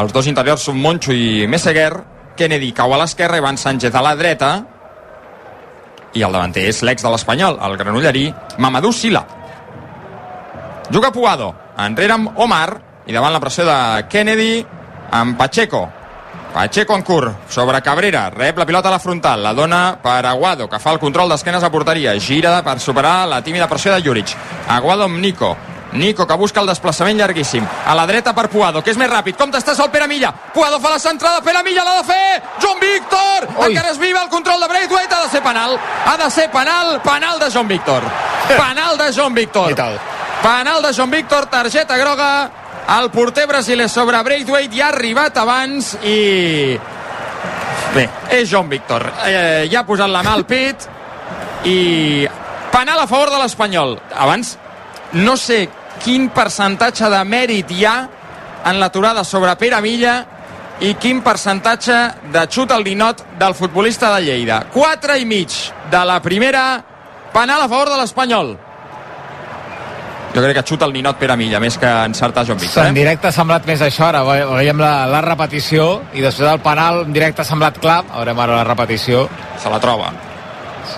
[0.00, 2.11] Els dos interiors són Moncho i Messeguer.
[2.36, 4.52] Kennedy cau a l'esquerra, Ivan Sánchez a la dreta.
[6.12, 8.26] I el davanter és l'ex de l'Espanyol, el granollerí
[8.58, 9.24] Mamadou Sila.
[10.92, 12.68] Juga Puado, enrere amb Omar,
[13.06, 14.62] i davant la pressió de Kennedy,
[15.10, 15.88] amb Pacheco.
[16.52, 20.68] Pacheco en curt, sobre Cabrera, rep la pilota a la frontal, la dona per Aguado,
[20.68, 24.34] que fa el control d'esquenes a porteria, gira per superar la tímida pressió de Juric.
[24.68, 25.56] Aguado amb Nico,
[25.92, 27.64] Nico que busca el desplaçament llarguíssim.
[27.86, 29.36] A la dreta per Puado, que és més ràpid.
[29.36, 32.80] Com t'estàs el Pere Milla, Puado fa la centrada Pere Milla l'ha de fer, John
[32.80, 33.48] Víctor!
[33.58, 33.66] Ui.
[33.70, 35.14] encara es viva el control de Braithwaite.
[35.14, 38.02] Ha de ser penal, ha de ser penal penal de John Víctor.
[38.48, 39.74] Penal de John Víctor.
[40.42, 42.50] Penal de John Víctor, targeta groga.
[42.98, 46.78] El porter brasiler sobre Braithwaite ja ha arribat abans i
[47.94, 49.06] bé, és John Víctor.
[49.24, 50.88] Eh, ja ha posat la mà al pit
[51.64, 52.26] i
[52.72, 53.94] penal a favor de l'Espanyol.
[54.18, 54.56] Abans
[55.12, 55.68] no sé
[56.04, 57.96] quin percentatge de mèrit hi ha
[58.70, 60.16] en l'aturada sobre Pere Milla
[60.82, 61.96] i quin percentatge
[62.32, 65.52] de xut al ninot del futbolista de Lleida 4 i mig
[65.90, 66.64] de la primera
[67.32, 68.54] penal a favor de l'Espanyol
[70.34, 73.00] jo crec que xuta el ninot Pere Milla més que encertar John Víctor En eh?
[73.02, 77.02] directe ha semblat més això, ara ve- veiem la, la repetició i després del penal
[77.04, 79.26] en directe ha semblat clar, veurem ara la repetició.
[79.60, 80.08] Se la troba.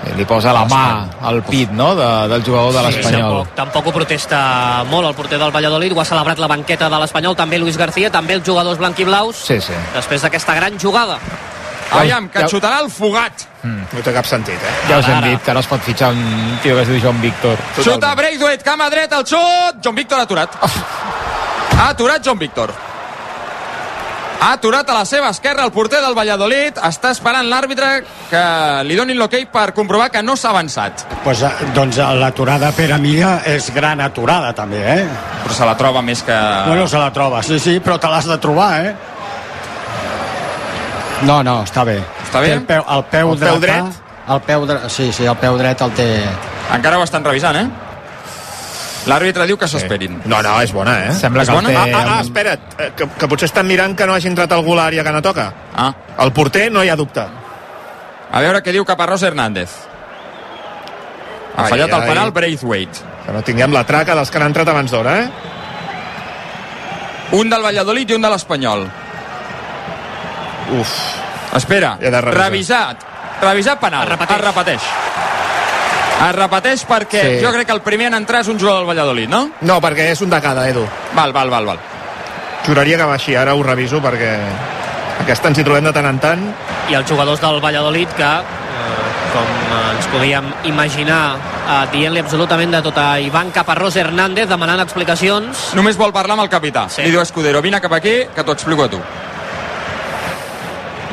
[0.05, 0.85] Sí, li posa la mà
[1.23, 3.23] al pit, no?, de, del jugador de l'Espanyol.
[3.39, 6.99] tampoc, tampoc ho protesta molt el porter del Valladolid, ho ha celebrat la banqueta de
[7.01, 9.73] l'Espanyol, també Luis García, també els jugadors blanquiblaus, Sí, sí.
[9.95, 11.19] després d'aquesta gran jugada.
[11.95, 13.45] Aviam, que xutarà el Fugat.
[13.63, 14.73] No té cap sentit, eh?
[14.89, 17.21] Ja us hem dit que no es pot fitxar un tio que es diu Joan
[17.23, 17.57] Víctor.
[17.79, 19.79] Xuta Braithwaite, cama dreta, el xut!
[19.85, 20.51] John Víctor ha aturat.
[21.79, 22.73] Ha aturat John Víctor.
[24.41, 26.77] Ha aturat a la seva esquerra el porter del Valladolid.
[26.85, 27.91] Està esperant l'àrbitre
[28.29, 28.43] que
[28.85, 31.07] li donin l'hoquei per comprovar que no s'ha avançat.
[31.25, 35.07] Pues, eh, doncs eh, l'aturada Pere Milla és gran aturada també, eh?
[35.45, 36.37] Però se la troba més que...
[36.67, 38.95] Bueno, se la troba, sí, sí, però te l'has de trobar, eh?
[41.25, 42.01] No, no, està bé.
[42.27, 42.51] Està bé?
[42.53, 44.03] Té El peu, el peu, El peu dretà, dret?
[44.35, 46.09] El peu dret, sí, sí, el peu dret el té...
[46.75, 47.84] Encara ho estan revisant, eh?
[49.11, 50.21] L'àrbitre diu que s'esperin.
[50.25, 51.15] No, no, és bona, eh?
[51.19, 51.69] Sembla És que el bona?
[51.69, 51.77] té...
[51.95, 54.73] Ah, ah, ah, espera't, eh, que, que potser estan mirant que no hagi entrat algú
[54.75, 55.51] a l'àrea que no toca.
[55.77, 55.91] Ah.
[56.25, 57.25] El porter no hi ha dubte.
[58.35, 59.71] A veure què diu Caparrós Hernández.
[61.55, 62.09] Ha Ai, fallat el ai.
[62.09, 62.99] penal Braithwaite.
[63.27, 65.29] Que no tinguem la traca dels que han entrat abans d'hora, eh?
[67.39, 68.87] Un del Valladolid i un de l'Espanyol.
[70.81, 70.93] Uf.
[71.55, 73.05] Espera, revisat.
[73.43, 74.03] Revisat penal.
[74.05, 74.39] Es repeteix.
[74.39, 74.83] Es repeteix.
[76.15, 77.45] Es repeteix perquè Sí.
[77.45, 79.51] jo crec que el primer en entrar és un jugador del Valladolid, no?
[79.63, 80.87] No, perquè és un de cada, Edu.
[81.15, 81.79] Val, val, val, val.
[82.67, 84.39] Juraria que va així, ara ho reviso perquè
[85.21, 86.47] aquesta ens hi trobem de tant en tant.
[86.89, 92.71] I els jugadors del Valladolid que, eh, com eh, ens podíem imaginar, eh, dient-li absolutament
[92.73, 95.75] de tot a Ivan Caparrós Hernández, demanant explicacions.
[95.75, 96.89] Només vol parlar amb el capità.
[96.89, 97.03] Sí.
[97.03, 99.01] Li diu a Escudero, vine cap aquí, que t'ho explico a tu.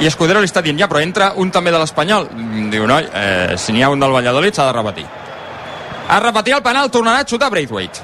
[0.02, 2.30] I Escudero li està dient, ja, però entra un també de l'Espanyol.
[2.34, 5.06] Mm, Diu, noi, eh, si n'hi ha un del Valladolid s'ha de repetir.
[6.10, 8.00] A repetir el penal tornarà a xutar Braithwaite.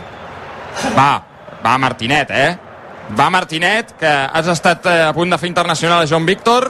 [0.96, 1.24] Va,
[1.64, 2.58] va Martinet, eh?
[3.18, 6.70] Va Martinet, que has estat eh, a punt de fer internacional a Joan Víctor,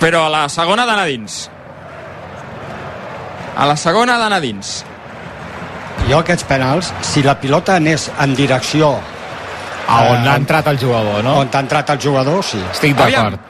[0.00, 1.50] però a la segona d'anar dins.
[3.56, 4.80] A la segona d'anar dins.
[6.08, 8.94] Jo aquests penals, si la pilota anés en direcció
[9.90, 11.38] A on Eh, ha entrat el jugador, no?
[11.40, 12.60] on ha entrat el jugador, sí.
[12.72, 13.49] Estic d'acord.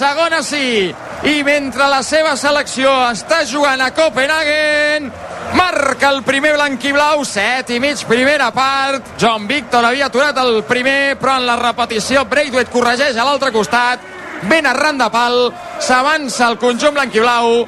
[0.00, 0.88] segona sí.
[1.28, 5.10] I mentre la seva selecció està jugant a Copenhagen
[5.58, 9.12] marca el primer blanc i blau set i mig primera part.
[9.20, 14.06] John Víctor havia aturat el primer però en la repetició Braithwaite corregeix a l'altre costat.
[14.48, 15.50] Ben arran de pal
[15.84, 17.66] s'avança el conjunt blanc i blau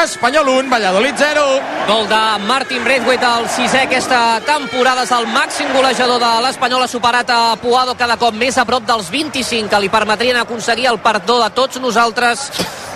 [0.00, 5.02] Espanyol 1, Valladolid 0 Gol de Martin Braithwaite, el sisè aquesta temporada.
[5.04, 6.84] És el màxim golejador de l'Espanyol.
[6.84, 10.88] Ha superat a Puado cada cop més a prop dels 25 que li permetrien aconseguir
[10.90, 12.48] el perdó de tots nosaltres.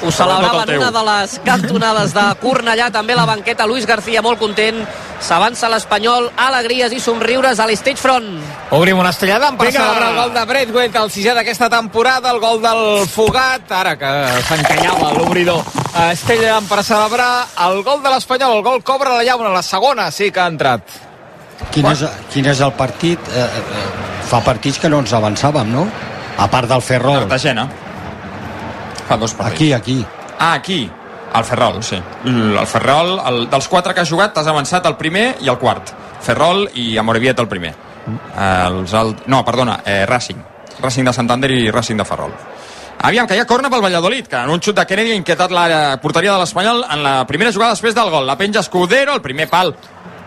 [0.03, 2.91] Ho celebrava en una de les cantonades de Cornellà.
[2.93, 4.85] També la banqueta, Luis García, molt content.
[5.21, 8.29] S'avança l'Espanyol, alegries i somriures a l'Stage Front.
[8.77, 9.81] Obrim una estellada per Vinga!
[9.81, 14.13] celebrar el gol de Braithwaite, el sisè d'aquesta temporada, el gol del Fugat, ara que
[14.49, 15.65] s'encanyava l'obridor.
[16.11, 20.31] Estella per celebrar el gol de l'Espanyol, el gol cobra la llauna, la segona sí
[20.31, 21.01] que ha entrat.
[21.73, 23.33] Quin és, quin és el partit?
[23.33, 23.89] Eh, eh,
[24.29, 25.89] fa partits que no ens avançàvem, no?
[26.37, 27.25] A part del Ferrol.
[27.25, 27.69] Cartagena
[29.07, 30.07] fa dos partits Aquí, aquí.
[30.39, 30.91] Ah, aquí.
[31.37, 31.99] El Ferrol, sí.
[32.25, 35.93] El Ferrol, el, dels quatre que has jugat, t'has avançat el primer i el quart.
[36.25, 37.75] Ferrol i Amorebiet el primer.
[38.41, 39.27] Els alt...
[39.29, 40.41] No, perdona, eh, Racing.
[40.81, 42.33] Racing de Santander i Racing de Ferrol.
[43.07, 45.53] Aviam, que hi ha corna pel Valladolid, que en un xut de Kennedy ha inquietat
[45.53, 45.67] la
[46.01, 48.25] porteria de l'Espanyol en la primera jugada després del gol.
[48.27, 49.75] La penja Escudero, el primer pal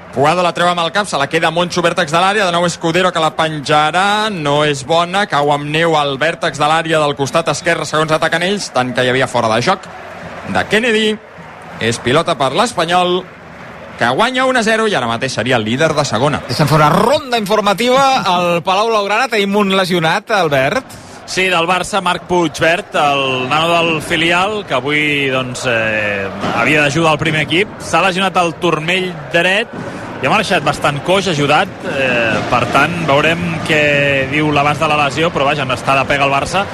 [0.10, 2.64] Puado la treu amb el cap, se la queda Moncho vèrtex de l'àrea, de nou
[2.66, 7.14] Escudero que la penjarà, no és bona, cau amb neu al vèrtex de l'àrea del
[7.16, 9.86] costat esquerre segons ataquen ells, tant que hi havia fora de joc
[10.54, 11.10] de Kennedy.
[11.80, 13.22] És pilota per l'Espanyol,
[14.00, 16.42] que guanya 1-0 i ara mateix seria el líder de segona.
[16.48, 19.28] Deixa'm fer una ronda informativa al Palau Blaugrana.
[19.32, 20.98] Tenim un lesionat, Albert.
[21.30, 26.26] Sí, del Barça, Marc Puigvert, el nano del filial, que avui doncs, eh,
[26.56, 27.76] havia d'ajudar al primer equip.
[27.86, 29.76] S'ha lesionat el turmell dret
[30.24, 31.70] i ha marxat bastant coix, ajudat.
[31.94, 33.84] Eh, per tant, veurem què
[34.32, 36.66] diu l'abast de la lesió, però vaja, no està de pega el Barça,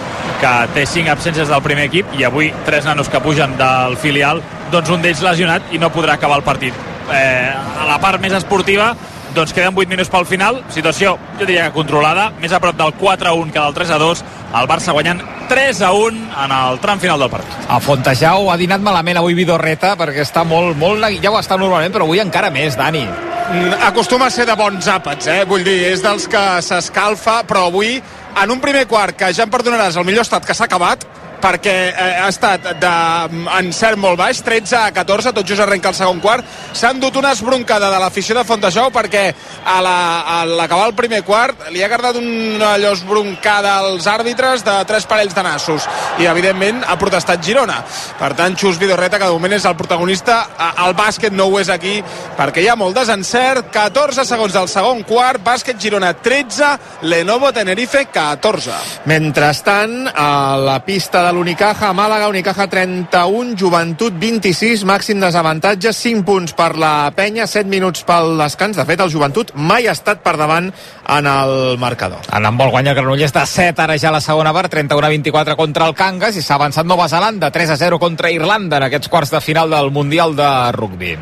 [0.41, 4.41] que té cinc absències del primer equip i avui tres nanos que pugen del filial,
[4.71, 6.73] doncs un d'ells lesionat i no podrà acabar el partit.
[7.13, 8.93] Eh, a la part més esportiva,
[9.35, 12.95] doncs queden 8 minuts pel final, situació, jo diria que controlada, més a prop del
[12.97, 14.23] 4-1 que del 3-2,
[14.55, 17.55] el Barça guanyant 3-1 en el tram final del partit.
[17.69, 21.03] A Fontejau ha dinat malament avui Vidorreta perquè està molt, molt...
[21.21, 23.03] Ja ho està normalment, però avui encara més, Dani.
[23.45, 25.43] Mm, acostuma a ser de bons àpats, eh?
[25.45, 27.99] Vull dir, és dels que s'escalfa, però avui,
[28.43, 31.05] en un primer quart, que ja em perdonaràs el millor estat que s'ha acabat,
[31.41, 36.21] perquè eh, ha estat d'encert molt baix, 13 a 14, tot just arrenca el segon
[36.23, 36.45] quart.
[36.75, 39.25] S'han dut una esbroncada de l'afició de Fontejau perquè
[39.65, 44.75] a l'acabar la, el primer quart li ha agradat una allò esbroncada als àrbitres de
[44.89, 45.87] tres parells de nassos
[46.21, 47.81] i evidentment ha protestat Girona.
[48.19, 50.37] Per tant, Xus Vidorreta, que de moment és el protagonista,
[50.85, 51.97] el bàsquet no ho és aquí
[52.37, 53.71] perquè hi ha molt desencert.
[53.75, 56.71] 14 segons del segon quart, bàsquet Girona 13,
[57.09, 59.05] Lenovo Tenerife 14.
[59.11, 66.53] Mentrestant, a la pista de l'Unicaja, Màlaga, Unicaja 31, Joventut 26, màxim desavantatge, 5 punts
[66.53, 68.77] per la penya, 7 minuts pel descans.
[68.77, 72.21] De fet, el Joventut mai ha estat per davant en el marcador.
[72.29, 75.55] En handbol guanya el Granollers de 7, ara ja la segona part, 31 a 24
[75.57, 79.09] contra el Cangas i s'ha avançat Nova Zelanda, 3 a 0 contra Irlanda en aquests
[79.09, 81.15] quarts de final del Mundial de Rugby.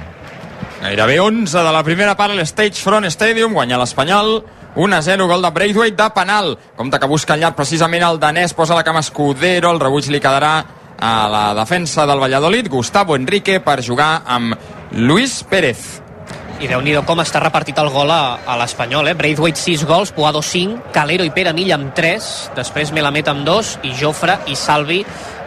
[0.84, 4.42] Gairebé 11 de la primera part a l'Stage Front Stadium, guanya l'Espanyol,
[4.76, 6.58] 1-0, gol de Braithwaite de penal.
[6.76, 10.56] Compte que busca llarg precisament el danès, posa la cama Escudero, el rebuig li quedarà
[11.04, 14.56] a la defensa del Valladolid, Gustavo Enrique per jugar amb
[14.92, 16.02] Luis Pérez.
[16.64, 19.14] I déu nhi com està repartit el gol a, a l'Espanyol, eh?
[19.20, 23.72] Braithwaite 6 gols, Puado 5, Calero i Pere Mill amb 3, després Melamed amb 2
[23.90, 25.02] i Jofre i Salvi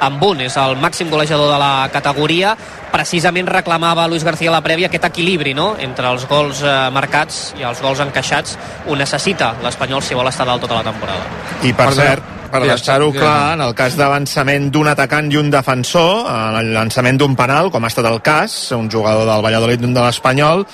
[0.05, 0.43] amb un.
[0.45, 2.53] És el màxim golejador de la categoria.
[2.93, 5.71] Precisament reclamava Luis García a la prèvia aquest equilibri no?
[5.81, 8.59] entre els gols eh, marcats i els gols encaixats.
[8.85, 11.25] Ho necessita l'Espanyol si vol estar dalt tota la temporada.
[11.65, 16.29] I per cert, per deixar-ho clar, en el cas d'avançament d'un atacant i un defensor,
[16.29, 19.97] en el llançament d'un penal, com ha estat el cas, un jugador del Valladolid d'un
[19.97, 20.67] de l'Espanyol,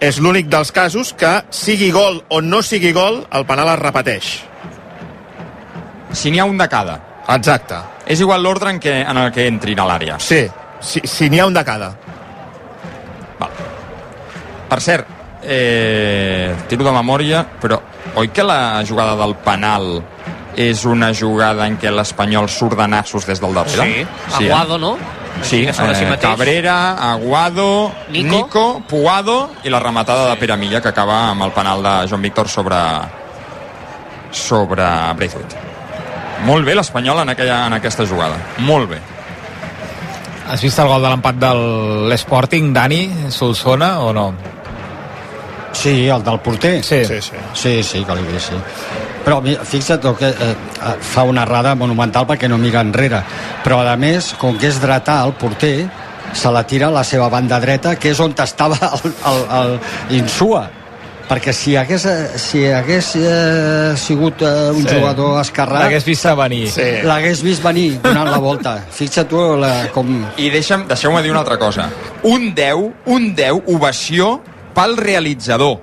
[0.00, 4.30] és l'únic dels casos que, sigui gol o no sigui gol, el penal es repeteix.
[6.14, 6.98] Si n'hi ha un de cada.
[7.34, 7.80] Exacte.
[8.06, 10.18] És igual l'ordre en, què, en el que entrin a l'àrea.
[10.20, 10.44] Sí,
[10.80, 11.90] si, si n'hi ha un de cada.
[13.40, 13.60] Val.
[14.68, 15.10] Per cert,
[15.42, 17.80] eh, tiro de memòria, però
[18.20, 19.98] oi que la jugada del penal
[20.56, 24.06] és una jugada en què l'Espanyol surt de nassos des del darrere?
[24.36, 24.96] Sí, Aguado, no?
[25.42, 26.18] Sí, eh.
[26.20, 28.36] Cabrera, Aguado, Nico.
[28.36, 32.22] Nico, Puado i la rematada de Pere Milla que acaba amb el penal de Joan
[32.22, 32.76] Víctor sobre
[34.30, 35.56] sobre Braithwaite.
[36.44, 38.36] Molt bé l'Espanyol en, aquella, en aquesta jugada.
[38.66, 39.00] Molt bé.
[40.50, 41.52] Has vist el gol de l'empat de
[42.10, 44.26] l'Sporting, Dani, Solsona, o no?
[45.72, 46.82] Sí, el del porter.
[46.84, 47.04] Sí.
[47.04, 47.40] Sí, sí.
[47.54, 49.13] Sí, sí, que l'he vist, sí.
[49.24, 53.22] Però fixa't que eh, eh, fa una errada monumental perquè no mira enrere.
[53.64, 55.88] Però, a més, com que és dretà el porter,
[56.34, 60.18] se la tira a la seva banda dreta, que és on estava el, el, el
[60.20, 60.66] Insua.
[61.24, 64.98] Perquè si hagués, eh, si hagués eh, sigut eh, un Sí.
[64.98, 65.86] jugador esquerrà...
[65.86, 66.66] L'hagués vist venir.
[66.68, 66.84] Sí.
[67.08, 68.74] L'hagués vist venir donant la volta.
[68.92, 70.10] Fixa't tu la, com...
[70.36, 71.88] I deixa'm, deixeu-me dir una altra cosa.
[72.28, 74.34] Un 10, un 10, ovació
[74.76, 75.78] pel realitzador.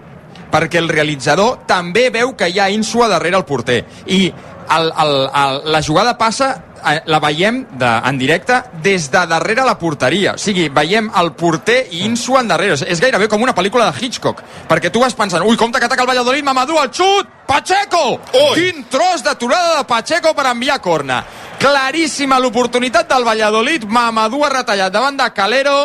[0.51, 3.83] Perquè el realitzador també veu que hi ha Insua darrere el porter.
[4.07, 4.25] I
[4.71, 6.51] el, el, el, la jugada passa
[6.85, 10.35] eh, la veiem de, en directe des de darrere la porteria.
[10.35, 12.77] O sigui, veiem el porter i Insua endarrere.
[12.87, 14.41] És gairebé com una pel·lícula de Hitchcock.
[14.69, 17.37] Perquè tu vas pensant, ui, compte que ataca el Valladolid, Mamadou, el xut!
[17.51, 18.19] Pacheco!
[18.31, 18.53] Ui.
[18.55, 21.19] Quin tros d'aturada de Pacheco per enviar corna.
[21.61, 23.83] Claríssima l'oportunitat del Valladolid.
[23.85, 25.79] Mamadou ha retallat davant de Calero,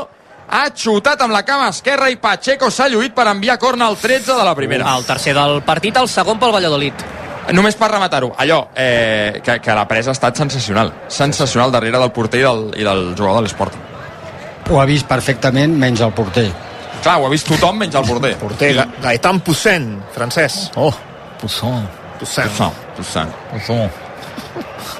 [0.49, 4.33] ha xutat amb la cama esquerra i Pacheco s'ha lluït per enviar corna al 13
[4.33, 4.95] de la primera.
[4.97, 7.07] El tercer del partit, el segon pel Valladolid.
[7.55, 10.93] Només per rematar-ho, allò, eh, que, que la presa ha estat sensacional.
[11.09, 13.77] Sensacional darrere del porter i del, i del jugador de l'esport.
[14.71, 16.49] Ho ha vist perfectament, menys el porter.
[17.05, 18.35] Clar, ho ha vist tothom menys el porter.
[18.41, 20.73] Porter, Ga Gaetan Poussin, francès.
[20.75, 20.91] Oh,
[21.39, 21.87] Poussin.
[22.19, 22.51] Poussin.
[22.51, 22.83] Poussin.
[22.97, 23.33] Poussin.
[23.53, 24.05] Poussin.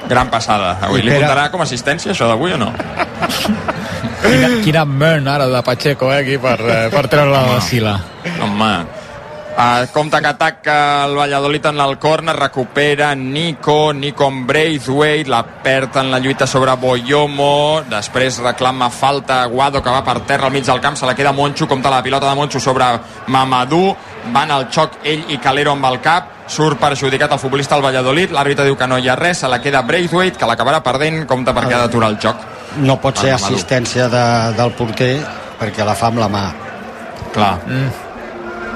[0.07, 0.77] Gran passada.
[0.87, 2.71] Avui I li comptarà com a assistència això d'avui o no?
[4.27, 7.99] Quina, quina burn ara de Pacheco, eh, aquí, per, eh, per treure-la de la sila.
[8.43, 8.73] Home,
[9.57, 15.47] Uh, compte que ataca el Valladolid en el corner, recupera Nico, Nico amb Braithwaite, la
[15.65, 20.53] perd en la lluita sobre Boyomo, després reclama falta Guado que va per terra al
[20.53, 22.85] mig del camp, se la queda Moncho, compta la pilota de Moncho sobre
[23.29, 23.97] Mamadou,
[24.31, 28.37] van al xoc ell i Calero amb el cap, surt perjudicat el futbolista al Valladolid,
[28.37, 31.57] l'àrbitre diu que no hi ha res, se la queda Braithwaite, que l'acabarà perdent, compte
[31.57, 32.45] perquè ha d'aturar el joc.
[32.85, 34.25] No pot ser Ah, assistència de,
[34.57, 35.13] del porter
[35.61, 36.45] perquè la fa amb la mà.
[37.33, 37.55] Clar.
[37.67, 37.89] Mm.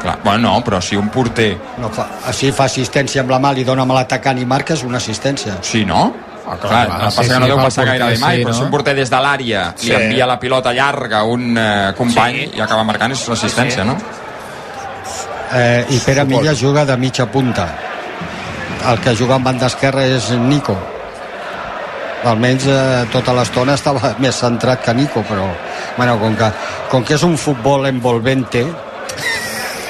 [0.01, 0.17] Clar.
[0.25, 1.59] Bueno, no, però si un porter...
[1.79, 4.83] No fa, si fa assistència amb la mà, li dona amb l'atacant i marca, és
[4.83, 5.59] una assistència.
[5.61, 6.07] Sí, no?
[6.51, 9.11] Ah, clar, clar, passa que no deu passar gairebé mai, però si un porter des
[9.13, 9.91] de l'àrea Sí.
[9.91, 13.99] li envia la pilota llarga a un eh, company i acaba marcant, és l'assistència, no?
[15.53, 17.69] Eh, I Pere Milla juga de mitja punta.
[18.91, 20.77] El que juga en banda esquerra és Nico.
[22.29, 25.49] Almenys eh, tota l'estona estava més centrat que Nico, però
[25.97, 26.53] bueno, com, que,
[26.93, 28.67] com que és un futbol envolvente,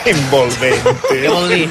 [0.01, 0.95] Envolvente.
[1.11, 1.67] Què vol dir?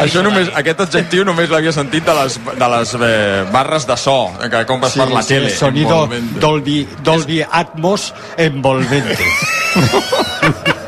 [0.00, 4.16] Això només, aquest adjectiu només l'havia sentit de les, de les eh, barres de so
[4.40, 5.52] que compres per la tele.
[5.52, 6.40] sonido Envolvente.
[6.40, 9.28] Dolby, Dolby Atmos envolvente.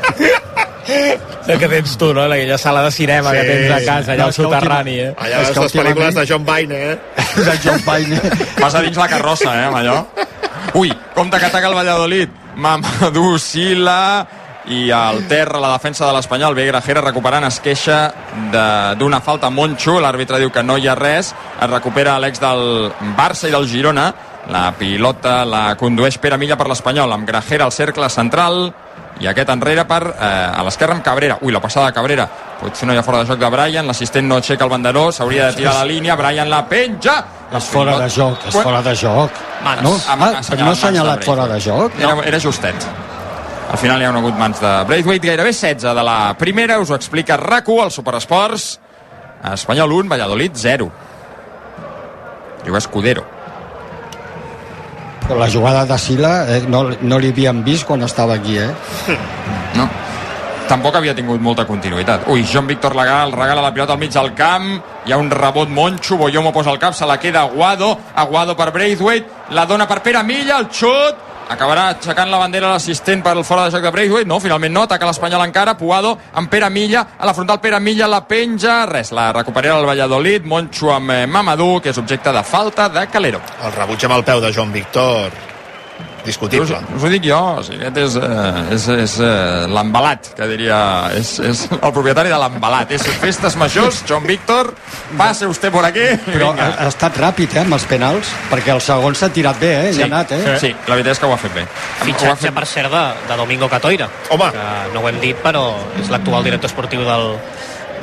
[1.47, 2.23] El que tens tu, no?
[2.23, 5.13] Aquella sala de cinema sí, que tens a casa, allà al soterrani, eh?
[5.17, 6.97] Allà les pel·lícules de John Baine, eh?
[7.37, 8.19] de John Baine.
[8.59, 10.01] Vas a dins la carrossa, eh, amb allò.
[10.75, 12.29] Ui, compte que ataca el Valladolid.
[12.57, 14.27] Mamadou Sila
[14.67, 18.11] i al terra la defensa de l'Espanyol ve Grajera recuperant es queixa
[18.51, 21.29] de- d'una falta a Moncho l'àrbitre diu que no hi ha res
[21.61, 24.09] es recupera l'ex del Barça i del Girona
[24.47, 28.67] la pilota la condueix Pere Milla per l'Espanyol amb Grajera al cercle central
[29.19, 32.27] i aquest enrere per eh, a l'esquerra amb Cabrera ui la passada de Cabrera
[32.61, 35.49] potser no hi ha fora de joc de Brian l'assistent no aixeca el banderó s'hauria
[35.49, 37.17] de tirar la línia Brian la penja
[37.47, 39.37] És fora de joc, és fora de joc.
[39.63, 39.81] Mans.
[39.85, 41.95] No, ah, no ha assenyalat fora de joc?
[41.95, 42.87] Era, era justet.
[43.71, 46.99] Al final hi ha hagut mans de Braithwaite, gairebé 16 de la primera, us ho
[46.99, 48.67] explica RAC1 al Superesports.
[49.53, 50.91] Espanyol 1, Valladolid 0.
[52.65, 53.36] Diu Escudero.
[55.35, 58.71] La jugada de Sila eh, no, no li havíem vist quan estava aquí, eh?
[59.77, 59.87] No.
[60.67, 62.25] Tampoc havia tingut molta continuïtat.
[62.31, 65.69] Ui, Joan Víctor Legal regala la pilota al mig del camp, hi ha un rebot
[65.71, 70.01] Moncho, Boyomo posa el cap, se la queda Aguado, Aguado per Braithwaite, la dona per
[70.03, 73.91] Pere Milla, el xut, acabarà aixecant la bandera l'assistent per el fora de joc de
[73.95, 77.79] Braithwaite, no, finalment no, ataca l'Espanyol encara, Puado amb Pere Milla, a la frontal Pere
[77.83, 82.33] Milla la penja, res, la recupera el Valladolid, Moncho amb eh, Mamadou, que és objecte
[82.33, 83.43] de falta de Calero.
[83.63, 85.56] El rebuig amb el peu de Joan Víctor.
[86.27, 86.77] Discutible.
[86.77, 90.47] Us, us ho dic jo, o sigui, aquest és, eh, és, és eh, l'embalat, que
[90.51, 90.79] diria,
[91.15, 92.91] és, és el propietari de l'embalat.
[92.97, 94.73] És festes majors, Joan Víctor,
[95.17, 96.03] pase usted por aquí.
[96.03, 99.59] i Però ha, ha estat ràpid, eh, amb els penals, perquè el segon s'ha tirat
[99.63, 99.93] bé, eh?
[99.93, 100.57] Sí, Hi ha anat, eh?
[100.61, 101.63] sí, la veritat és que ho ha fet bé.
[102.03, 104.09] Fitxatge, per cert, de, de Domingo Catoira.
[104.35, 104.51] Home.
[104.55, 105.63] Que no ho hem dit, però
[106.01, 107.37] és l'actual director esportiu del,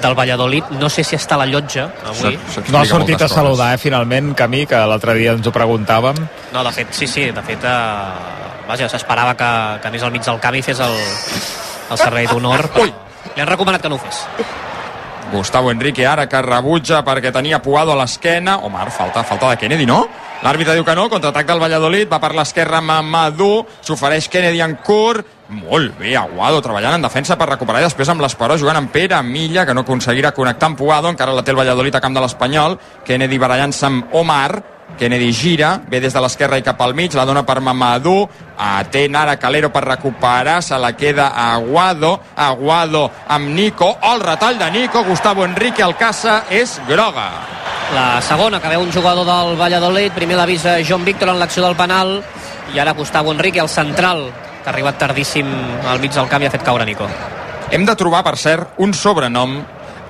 [0.05, 0.71] del Valladolid.
[0.79, 2.39] No sé si està a la llotja avui.
[2.71, 6.21] No ha sortit a saludar, eh, finalment, Camí, que l'altre dia ens ho preguntàvem.
[6.53, 9.51] No, de fet, sí, sí, de fet, eh, vaja, s'esperava que,
[9.81, 10.95] que anés al mig del camp i fes el,
[11.91, 12.69] el servei d'honor.
[13.35, 14.25] Li han recomanat que no ho fes.
[15.33, 18.59] Gustavo Enrique ara que rebutja perquè tenia Puado a l'esquena.
[18.63, 20.05] Omar, falta, falta de Kennedy, no?
[20.45, 25.34] L'àrbitre diu que no, contraatac del Valladolid, va per l'esquerra Mamadou, s'ofereix Kennedy en curt,
[25.49, 29.21] molt bé, Aguado treballant en defensa per recuperar i després amb l'Esperó jugant amb Pere
[29.23, 32.23] Milla, que no aconseguirà connectar amb Puado, encara la té el Valladolid a camp de
[32.25, 34.63] l'Espanyol, Kennedy barallant-se amb Omar,
[34.99, 39.17] Kennedy gira, ve des de l'esquerra i cap al mig, la dona per Mamadou, atent
[39.19, 45.05] ara Calero per recuperar, se la queda Aguado, Aguado amb Nico, el retall de Nico,
[45.05, 47.29] Gustavo Enrique, el caça és groga.
[47.95, 51.77] La segona, que veu un jugador del Valladolid, primer l'avisa John Víctor en l'acció del
[51.77, 52.23] penal,
[52.73, 54.29] i ara Gustavo Enrique, el central,
[54.65, 55.49] que ha arribat tardíssim
[55.85, 57.07] al mig del camp i ha fet caure Nico.
[57.71, 59.59] Hem de trobar, per cert, un sobrenom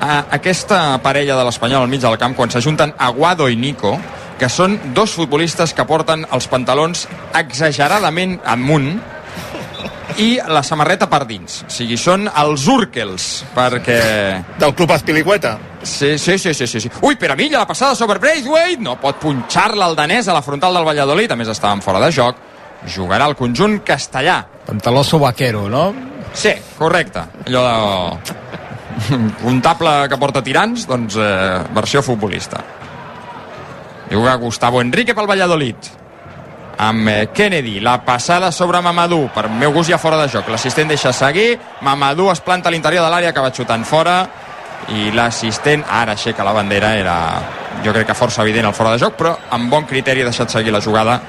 [0.00, 3.96] a aquesta parella de l'Espanyol al mig del camp quan s'ajunten Aguado i Nico,
[4.38, 8.94] que són dos futbolistes que porten els pantalons exageradament amunt
[10.22, 11.62] i la samarreta per dins.
[11.66, 13.98] O sigui, són els Urkels, perquè...
[14.60, 15.56] Del club Espilicueta.
[15.82, 16.90] Sí, sí, sí, sí, sí, sí.
[17.02, 18.82] Ui, Pere Milla, la passada sobre Braithwaite.
[18.82, 21.34] No pot punxar-la el danès a la frontal del Valladolid.
[21.34, 22.38] A més, estaven fora de joc.
[22.90, 24.42] Jugarà el conjunt castellà.
[24.66, 25.86] Pantaló sobaquero, no?
[26.34, 27.24] Sí, correcte.
[27.46, 28.42] Allò de...
[29.42, 32.62] comptable que porta tirants, doncs eh, versió futbolista.
[34.10, 35.92] Juga Gustavo Enrique pel Valladolid
[36.78, 40.90] amb eh, Kennedy, la passada sobre Mamadou, per meu gust ja fora de joc l'assistent
[40.90, 44.16] deixa seguir, Mamadou es planta a l'interior de l'àrea, acaba xutant fora
[44.90, 47.16] i l'assistent ara aixeca la bandera era
[47.84, 50.50] jo crec que força evident el fora de joc, però amb bon criteri ha deixat
[50.50, 51.20] seguir la jugada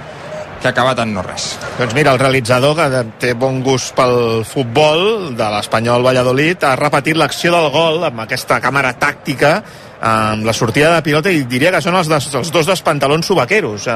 [0.61, 1.51] que ha acabat en no res.
[1.77, 7.17] Doncs mira, el realitzador, que té bon gust pel futbol de l'Espanyol Valladolid, ha repetit
[7.19, 9.59] l'acció del gol amb aquesta càmera tàctica
[10.05, 13.25] amb la sortida de pilota i diria que són els, des, els dos dels pantalons
[13.25, 13.95] subaqueros eh,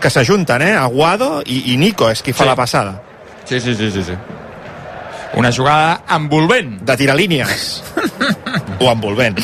[0.00, 0.74] que s'ajunten, eh?
[0.78, 2.50] Aguado i, i Nico és qui fa Sí.
[2.50, 2.92] la passada.
[3.48, 4.14] Sí, sí, sí, sí, sí.
[5.40, 6.80] Una jugada envolvent.
[6.86, 7.82] De tirar línies.
[8.80, 9.38] o envolvent.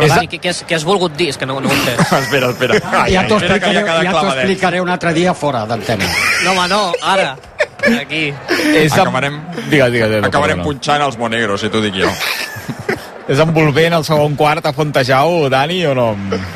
[0.00, 1.28] Però, Dani, què, què, has, què has volgut dir?
[1.34, 2.00] És que no, no ho entès.
[2.22, 2.80] espera, espera.
[3.12, 4.38] ja t'ho explicaré, ja clavadet.
[4.38, 6.08] explicaré un altre dia fora d'antena.
[6.44, 7.34] No, home, no, ara.
[8.00, 8.26] Aquí.
[8.76, 9.08] És amb...
[9.08, 9.40] Acabarem,
[9.70, 12.10] Digues, digues, digues, acabarem punxant els monegros, si t'ho dic jo.
[13.30, 16.06] És envolvent el segon quart a Fontejau, Dani, o no?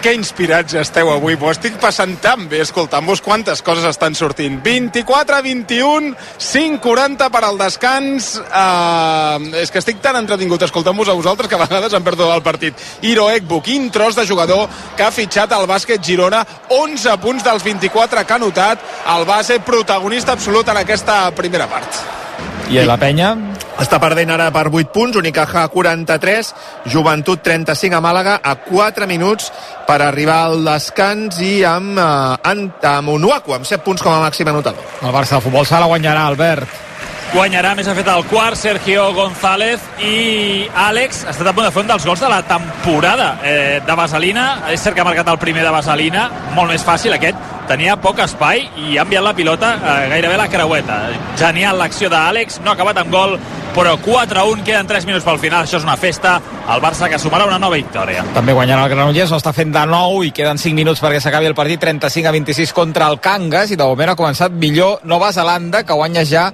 [0.03, 4.57] Que inspirats esteu avui, m'ho estic passant tan bé escoltant-vos quantes coses estan sortint.
[4.65, 6.09] 24, 21,
[6.43, 8.33] 5.40 per al descans.
[8.49, 12.43] Uh, és que estic tan entretingut escoltant-vos a vosaltres que a vegades em perdo el
[12.43, 12.83] partit.
[13.07, 14.67] Hiro Ekbu, quin tros de jugador
[14.99, 16.43] que ha fitxat al bàsquet Girona.
[16.75, 18.83] 11 punts dels 24 que ha anotat.
[19.15, 22.24] El base protagonista absolut en aquesta primera part.
[22.73, 23.35] I la penya?
[23.83, 26.53] Està perdent ara per 8 punts, Unicaja 43,
[26.89, 29.51] Joventut 35 a Màlaga a 4 minuts
[29.87, 34.23] per arribar al descans i amb, eh, amb, amb Unuaku, amb 7 punts com a
[34.25, 34.83] màxim anotador.
[35.03, 36.94] El Barça de futbol sala guanyarà, Albert.
[37.33, 41.83] Guanyarà, més fet el quart, Sergio González i Àlex ha estat a punt de fer
[41.83, 44.45] un dels gols de la temporada eh, de Vaselina.
[44.71, 47.41] És cert que ha marcat el primer de Vaselina, molt més fàcil aquest.
[47.65, 50.99] Tenia poc espai i ha enviat la pilota eh, gairebé la creueta.
[51.41, 53.39] Genial l'acció d'Àlex, no ha acabat amb gol,
[53.75, 55.65] però 4-1, queden 3 minuts pel final.
[55.65, 56.37] Això és una festa.
[56.71, 58.23] El Barça que sumarà una nova victòria.
[58.37, 61.51] També guanyarà el Granollers, ho està fent de nou i queden 5 minuts perquè s'acabi
[61.51, 65.33] el partit 35 a 26 contra el Cangas i de moment ha començat millor Nova
[65.35, 66.47] Zelanda que guanya ja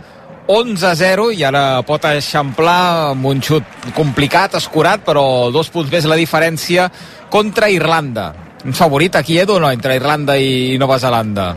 [0.51, 5.23] 11-0 i ara pot eixamplar amb un xut complicat, escurat, però
[5.55, 6.89] dos punts més la diferència
[7.31, 8.33] contra Irlanda.
[8.67, 9.71] Un favorit aquí, Edu, no?
[9.71, 11.55] Entre Irlanda i Nova Zelanda.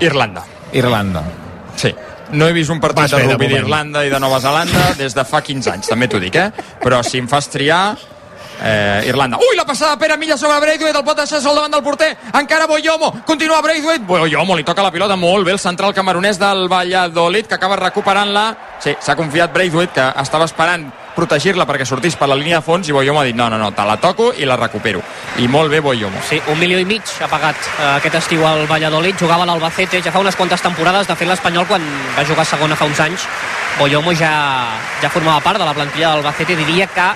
[0.00, 0.42] Irlanda.
[0.72, 1.22] Irlanda.
[1.76, 1.92] Sí.
[2.32, 5.22] No he vist un partit Vas de rugby d'Irlanda i de Nova Zelanda des de
[5.28, 6.48] fa 15 anys, també t'ho dic, eh?
[6.82, 7.94] Però si em fas triar,
[8.62, 9.38] eh, Irlanda.
[9.38, 12.66] Ui, la passada Pere Milla sobre Braithwaite, el pot deixar sol davant del porter, encara
[12.66, 17.46] Boyomo, continua Braithwaite, Boyomo li toca la pilota molt bé, el central camaronès del Valladolid,
[17.46, 18.46] que acaba recuperant-la,
[18.82, 22.88] sí, s'ha confiat Braithwaite, que estava esperant protegir-la perquè sortís per la línia de fons
[22.88, 25.00] i Boyomo ha dit no, no, no, te la toco i la recupero.
[25.40, 26.20] I molt bé Boyomo.
[26.28, 30.02] Sí, un milió i mig ha pagat eh, aquest estiu al Valladolid, jugava a l'Albacete
[30.04, 31.88] ja fa unes quantes temporades, de fet l'Espanyol quan
[32.18, 33.26] va jugar segona fa uns anys,
[33.80, 34.34] Boyomo ja,
[35.00, 37.08] ja formava part de la plantilla de l'Albacete, diria que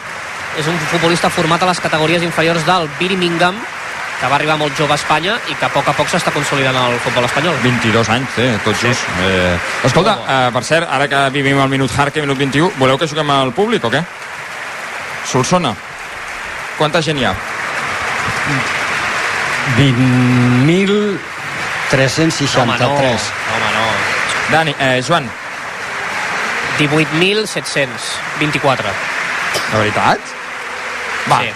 [0.58, 3.54] és un futbolista format a les categories inferiors del Birmingham,
[4.20, 6.76] que va arribar molt jove a Espanya i que a poc a poc s'està consolidant
[6.76, 7.56] el futbol espanyol.
[7.62, 9.00] 22 anys, eh, tot just.
[9.24, 9.56] Eh,
[9.88, 13.30] escolta, eh, per cert, ara que vivim el minut Harke, minut 21, voleu que juguem
[13.30, 14.04] al públic o què?
[15.30, 15.74] Solsona,
[16.76, 17.34] quanta gent hi ha?
[19.76, 22.60] 20.363.
[22.60, 22.90] Home, no.
[22.90, 23.86] Home, no.
[24.50, 25.30] Dani, eh, Joan.
[26.78, 28.84] 18.724.
[29.70, 30.20] De veritat?
[31.28, 31.40] Va.
[31.42, 31.50] Sí.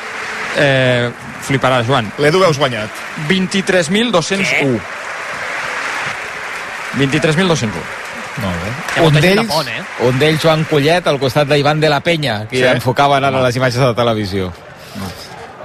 [0.59, 1.11] Eh,
[1.43, 2.13] fliparà, Joan.
[2.19, 2.91] L'Edu veus guanyat.
[3.29, 4.81] 23.201.
[6.99, 7.71] 23.201.
[8.43, 9.03] Molt bé.
[9.07, 9.83] Un de d'ells, eh?
[10.09, 12.65] un d'ells, Joan Collet, al costat d'Ivan de la Penya, que Sí.
[12.65, 14.53] enfocaven ara les imatges de la televisió.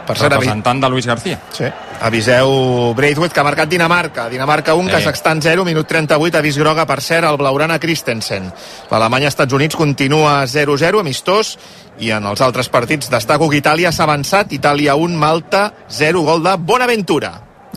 [0.10, 1.38] Per cert, avi- Representant de Luis García.
[1.54, 1.66] Sí.
[2.02, 4.28] Aviseu Braithwaite, que ha marcat Dinamarca.
[4.30, 4.96] Dinamarca 1, Sí.
[4.96, 8.52] Kazakhstan 0, minut 38, avís groga, per cert, el Blaurana Christensen.
[8.90, 11.60] L'Alemanya-Estats Units continua 0-0, amistós,
[12.00, 16.42] i en els altres partits destaco que Itàlia s'ha avançat, Itàlia 1, Malta 0, gol
[16.44, 17.34] de Bonaventura.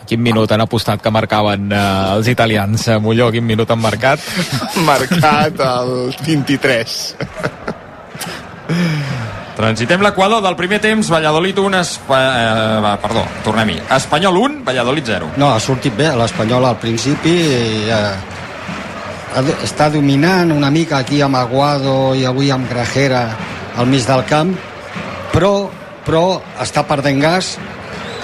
[0.09, 2.89] Quin minut han apostat que marcaven eh, els italians?
[2.89, 4.19] Eh, Molló, quin minut han marcat?
[4.89, 7.17] Marcat el 23.
[9.57, 11.97] Transitem l'equador del primer temps, Valladolid 1, es...
[12.09, 13.81] eh, perdó, tornem-hi.
[13.99, 15.31] Espanyol 1, Valladolid 0.
[15.37, 21.37] No, ha sortit bé l'Espanyol al principi i, eh, està dominant una mica aquí amb
[21.41, 23.23] Aguado i avui amb Grajera
[23.81, 24.51] al mig del camp
[25.33, 25.69] però,
[26.05, 26.25] però
[26.61, 27.55] està perdent gas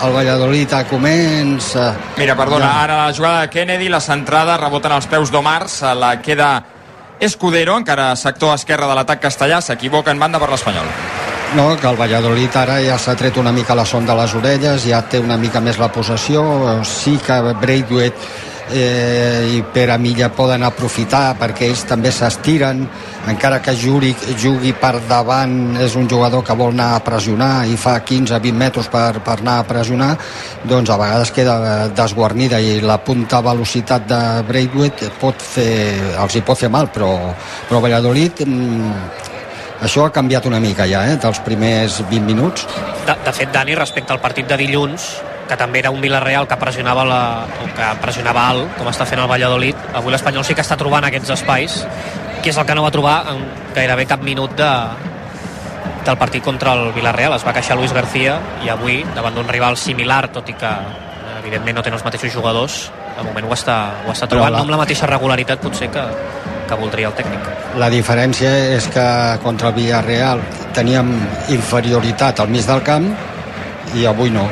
[0.04, 2.82] el Valladolid comença Mira, perdona, Ja.
[2.84, 6.62] ara la jugada de Kennedy, la centrada, reboten als peus d'Omar, se la queda
[7.20, 10.86] Escudero, encara sector esquerre de l'atac castellà, s'equivoca en banda per l'Espanyol.
[11.56, 14.84] No, que el Valladolid ara ja s'ha tret una mica la son de les orelles,
[14.84, 16.44] ja té una mica més la possessió,
[16.84, 22.82] sí que Braithwaite eh, i Pere Milla poden aprofitar perquè ells també s'estiren,
[23.28, 27.76] encara que jugui, jugui per davant és un jugador que vol anar a pressionar i
[27.76, 30.10] fa 15-20 metres per, per anar a pressionar,
[30.68, 35.70] doncs a vegades queda desguarnida i la punta velocitat de Braithwaite pot fer,
[36.18, 37.12] els hi pot fer mal, però,
[37.68, 39.26] però Valladolid mm,
[39.86, 42.66] això ha canviat una mica ja, eh, dels primers 20 minuts.
[43.06, 45.12] De, de fet, Dani, respecte al partit de dilluns,
[45.48, 47.20] que també era un Villarreal que pressionava, la,
[47.76, 49.76] que pressionava alt, com està fent el Valladolid.
[49.96, 51.78] Avui l'Espanyol sí que està trobant aquests espais,
[52.42, 53.40] que és el que no va trobar en
[53.74, 54.68] gairebé cap minut de,
[56.06, 57.34] del partit contra el Villarreal.
[57.36, 60.70] Es va queixar Luis García i avui, davant d'un rival similar, tot i que
[61.40, 62.78] evidentment no tenen els mateixos jugadors,
[63.16, 66.04] de moment ho està, ho està trobant, la- no amb la mateixa regularitat potser que,
[66.68, 67.48] que voldria el tècnic.
[67.80, 69.06] La diferència és que
[69.42, 70.42] contra el Villarreal
[70.76, 71.14] teníem
[71.54, 73.08] inferioritat al mig del camp
[73.96, 74.44] i avui no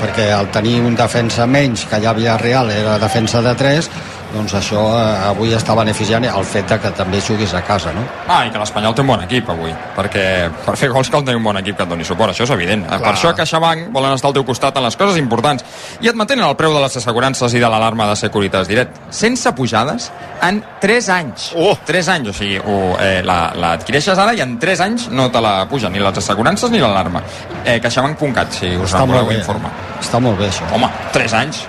[0.00, 3.90] perquè al tenir un defensa menys que ja Villarreal era defensa de 3
[4.34, 8.02] doncs això eh, avui està beneficiant el fet de que també juguis a casa no?
[8.28, 10.24] Ah, i que l'Espanyol té un bon equip avui, perquè
[10.66, 12.86] per fer gols cal tenir un bon equip que et doni suport, això és evident.
[12.86, 13.00] Clar.
[13.00, 15.64] Per això CaixaBank volen estar al teu costat en les coses importants
[16.00, 19.52] i et mantenen el preu de les assegurances i de l'alarma de Securitas Direct sense
[19.52, 20.10] pujades
[20.42, 21.50] en 3 anys.
[21.56, 21.74] Oh.
[21.86, 25.30] 3 anys, o sigui, ho, eh, la- l'adquireixes la, ara i en 3 anys no
[25.30, 27.22] te la pugen, ni les assegurances ni l'alarma.
[27.64, 29.70] Eh, CaixaBank.cat, si us en voleu informar.
[30.00, 31.66] està molt bé això Home, 3 anys.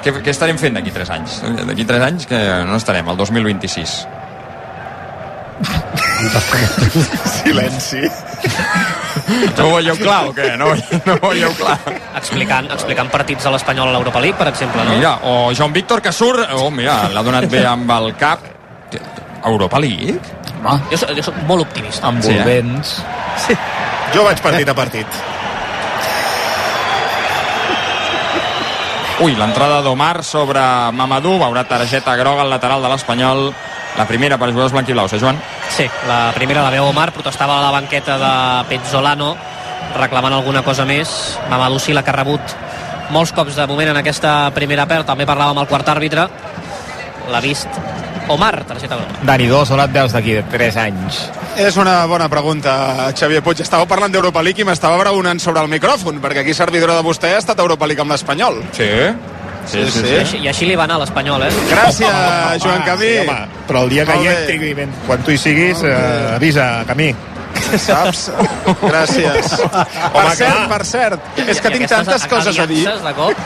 [0.00, 1.38] Què, què estarem fent d'aquí 3 anys?
[1.68, 3.96] D'aquí 3 anys que no estarem, el 2026.
[7.40, 8.02] Silenci.
[9.56, 10.52] No ho veieu clar o què?
[10.60, 10.70] No,
[11.06, 11.76] no ho veieu clar.
[12.18, 14.96] Explicant, explicant partits de l'Espanyol a l'Europa League, per exemple, no?
[14.96, 16.46] Mira, o Joan Víctor que surt...
[16.56, 18.46] Oh, mira, l'ha donat bé amb el cap.
[19.46, 20.18] Europa League?
[20.90, 22.10] Jo, soc, jo soc molt optimista.
[22.12, 22.96] Envolvents.
[23.46, 23.56] Sí.
[24.14, 25.20] Jo vaig partit a partit.
[29.20, 30.62] Ui, l'entrada d'Omar sobre
[30.96, 33.50] Mamadou, veurà targeta groga al lateral de l'Espanyol.
[33.98, 35.36] La primera per jugadors blanquiblaus, eh, Joan?
[35.68, 38.32] Sí, la primera la veu Omar, protestava a la banqueta de
[38.70, 39.34] Pezzolano,
[39.98, 41.36] reclamant alguna cosa més.
[41.50, 42.56] Mamadou Sila, que ha rebut
[43.10, 46.24] molts cops de moment en aquesta primera pèl, també parlava amb el quart àrbitre,
[47.28, 47.68] l'ha vist
[48.30, 49.24] Omar, targeta groga.
[49.26, 51.16] Dani, dos, on et veus d'aquí de 3 anys?
[51.58, 53.58] És una bona pregunta, Xavier Puig.
[53.64, 57.32] Estàveu parlant d'Europa League i m'estava braonant sobre el micròfon, perquè aquí servidora de vostè
[57.34, 58.60] ha estat a Europa League amb l'Espanyol.
[58.76, 58.86] Sí.
[59.70, 61.50] Sí, sí, I així, I així li va anar a l'Espanyol, eh?
[61.72, 63.10] Gràcies, Joan Camí.
[63.10, 67.10] Sí, home, però el dia que hi entri, quan tu hi siguis, eh, avisa, Camí.
[67.76, 68.30] Saps?
[68.80, 69.52] Gràcies.
[70.14, 70.68] Per Home, cert, clar.
[70.70, 72.86] per cert, és que I tinc tantes coses a dir.
[72.86, 73.36] aliances, De cop.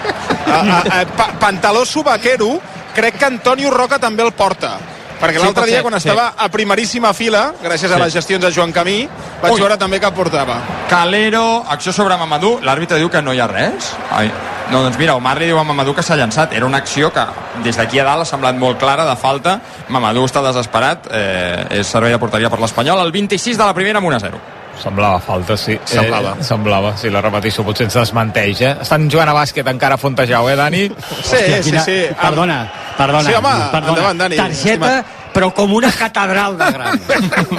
[0.46, 2.60] A, a, a, pa, pantaló subaquero,
[2.94, 4.76] crec que Antonio Roca també el porta.
[5.20, 6.08] Perquè l'altre dia, quan sí.
[6.08, 8.02] estava a primeríssima fila, gràcies a Sí.
[8.02, 9.08] les gestions de Joan Camí,
[9.40, 9.60] vaig Ui.
[9.60, 10.58] veure també que portava.
[10.90, 13.92] Calero, acció sobre Mamadou, l'àrbitre diu que no hi ha res.
[14.10, 14.30] Ai.
[14.70, 16.52] No, doncs mira, Omar li diu a Mamadou que s'ha llançat.
[16.52, 17.24] Era una acció que
[17.62, 19.60] des d'aquí a dalt ha semblat molt clara, de falta.
[19.88, 23.98] Mamadou està desesperat, eh, és servei de porteria per l'Espanyol, el 26 de la primera
[23.98, 24.40] amb 1 a 0.
[24.82, 25.78] Semblava falta, sí.
[25.84, 26.36] Semblava.
[26.40, 28.72] Eh, semblava, sí, la repetició potser ens desmenteix, eh?
[28.82, 30.88] Estan jugant a bàsquet encara a Fontejau, eh, Dani?
[31.22, 31.98] Sí, sí, sí.
[32.20, 32.58] perdona,
[32.98, 33.88] perdona, Sí, home, perdona.
[33.94, 34.36] endavant, Dani.
[34.36, 35.04] targeta
[35.34, 37.00] però com una catedral de gran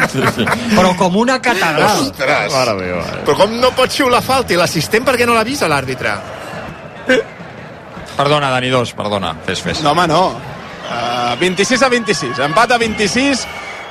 [0.78, 2.54] però com una catedral Ostres.
[2.54, 3.02] Mare meva.
[3.26, 6.14] Però com no pot xiular falta i l'assistent per què no l'avisa l'àrbitre?
[8.16, 9.34] Perdona, Dani, dos, perdona.
[9.46, 9.82] Fes, fes.
[9.84, 10.22] No, home, no.
[10.86, 12.40] Uh, 26 a 26.
[12.48, 13.44] Empat a 26.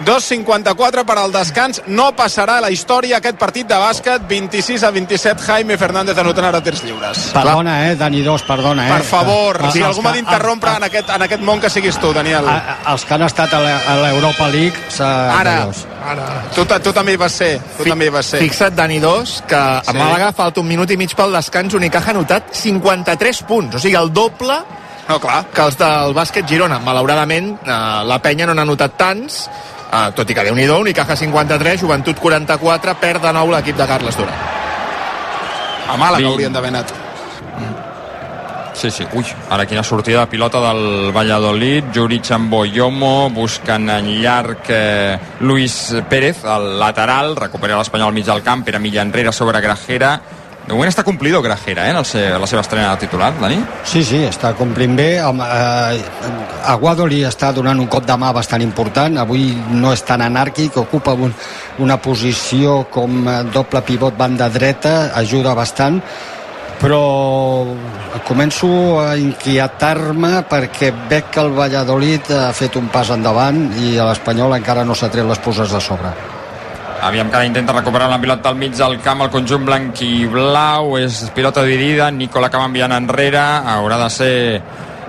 [0.04, 1.82] 2.54 per al descans.
[1.86, 4.26] No passarà a la història aquest partit de bàsquet.
[4.28, 5.42] 26 a 27.
[5.46, 7.30] Jaime Fernández anotant ara tirs lliures.
[7.32, 11.08] perdona, eh, Dani Dos, perdona, eh Per favor, Ah, si algú m'ha d'interrompre en, aquest,
[11.10, 12.46] en aquest món que siguis tu, Daniel.
[12.48, 15.68] a- a- els que han estat a l'Europa League s'ha- Ara.
[16.06, 16.42] Ara.
[16.54, 17.60] tu, tu també hi vas ser.
[17.78, 18.40] Tu també hi vas ser.
[18.40, 19.92] Fixa't, Dani Dos, que a Sí.
[19.96, 23.94] Màlaga falta un minut i mig pel descans, Unicaja ha anotat 53 punts, o sigui,
[23.96, 24.54] el doble
[25.08, 25.46] no, clar.
[25.46, 26.78] que els del bàsquet Girona.
[26.78, 29.48] Malauradament, eh, la penya no n'ha anotat tants,
[29.94, 34.20] eh, tot i que Déu-n'hi-do, Unicaja 53, Joventut 44, perd de nou l'equip de Carles
[34.20, 34.44] Durant.
[35.88, 36.32] A Màlaga Vint.
[36.32, 36.94] haurien d'haver anat.
[38.74, 39.06] Sí, sí.
[39.14, 39.24] Ui,
[39.54, 41.92] ara quina sortida de pilota del Valladolid.
[41.94, 48.26] Juric amb Boyomo, buscant en llarg eh, Luis Pérez, el lateral, recupera l'Espanyol al mig
[48.26, 50.16] del camp, Pere Milla enrere sobre Grajera.
[50.64, 53.58] De moment està complido Grajera, eh, en el la seva estrena titular, Dani.
[53.84, 55.18] Sí, sí, està complint bé.
[55.20, 56.04] Eh,
[56.64, 59.18] Aguado li està donant un cop de mà bastant important.
[59.18, 61.34] Avui no és tan anàrquic, ocupa un,
[61.78, 66.00] una posició com eh, doble pivot banda dreta, ajuda bastant
[66.74, 67.64] però
[68.26, 68.68] començo
[69.00, 74.84] a inquietar-me perquè veig que el Valladolid ha fet un pas endavant i l'Espanyol encara
[74.84, 76.12] no s'ha tret les poses de sobre.
[77.04, 80.94] Aviam que intenta recuperar la pilota al mig del camp, el conjunt blanc i blau,
[80.96, 83.42] és pilota dividida, Nico l'acaba enviant enrere,
[83.74, 84.36] haurà de ser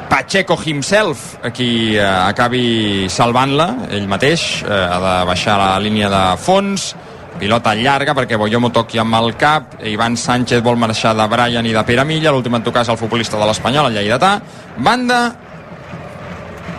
[0.10, 6.22] Pacheco himself qui eh, acabi salvant-la, ell mateix, eh, ha de baixar la línia de
[6.36, 6.92] fons,
[7.40, 11.72] pilota llarga perquè Boyomo toqui amb el cap, Ivan Sánchez vol marxar de Brian i
[11.72, 14.36] de Pere Milla, l'últim en tocar és el futbolista de l'Espanyol, el lleidatà,
[14.84, 15.22] banda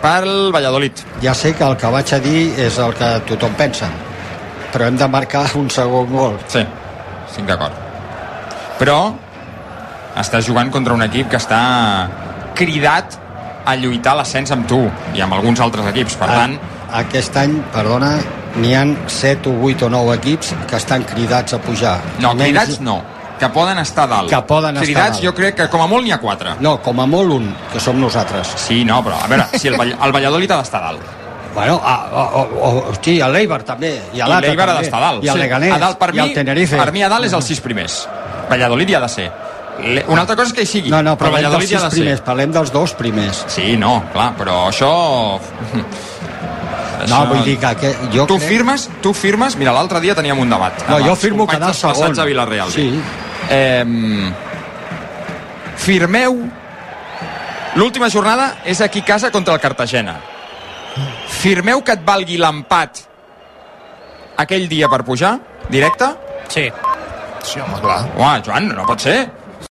[0.03, 1.07] pel Valladolid.
[1.25, 3.89] Ja sé que el que vaig a dir és el que tothom pensa,
[4.73, 6.37] però hem de marcar un segon gol.
[6.47, 6.63] Sí,
[7.29, 7.73] estic d'acord.
[8.79, 9.13] Però
[10.17, 11.61] estàs jugant contra un equip que està
[12.57, 13.17] cridat
[13.67, 14.79] a lluitar l'ascens amb tu
[15.13, 16.15] i amb alguns altres equips.
[16.19, 16.57] Per tant,
[16.97, 18.13] Aquest any, perdona,
[18.55, 21.97] n'hi han 7 o 8 o 9 equips que estan cridats a pujar.
[22.23, 23.01] no, Menys- cridats no,
[23.37, 24.29] que poden estar dalt.
[24.31, 25.23] Que poden estar cridats a dalt.
[25.25, 26.55] jo crec que com a molt n'hi ha 4.
[26.61, 28.53] No, com a molt un, que som nosaltres.
[28.55, 31.01] Sí, no, però a veure, si el, el Valladolid ha d'estar dalt.
[31.57, 35.05] Bueno, a, a, a, sí, a l'Eibar també, i a l'altre l'Eibar ha d'estar a
[35.07, 35.23] dalt.
[35.25, 36.77] i a Sí, Leganés, a dalt per i mi, al Tenerife.
[36.77, 37.95] Per mi a dalt és els sis primers.
[38.51, 39.25] Valladolid hi ha de ser.
[40.07, 41.89] Una altra cosa és que hi sigui, No, no, però dels Valladolid hi ha de
[41.89, 41.97] ser.
[42.03, 43.41] primers, parlem dels dos primers.
[43.53, 44.91] Sí, no, clar, però això...
[47.07, 48.49] No, vull dir que, que jo tu crec...
[48.49, 50.85] firmes, tu firmes, mira, l'altre dia teníem un debat.
[50.89, 52.19] No, jo firmo quedar segon.
[52.19, 52.71] a Vilareal.
[52.73, 52.89] Sí.
[53.49, 54.31] Eh,
[55.77, 56.37] firmeu
[57.77, 60.17] l'última jornada és aquí casa contra el Cartagena.
[61.27, 63.03] Firmeu que et valgui l'empat
[64.37, 65.37] aquell dia per pujar,
[65.69, 66.09] directe?
[66.53, 66.67] Sí.
[67.43, 67.99] Sí, home, clar.
[68.17, 69.17] Home, Joan, no pot ser.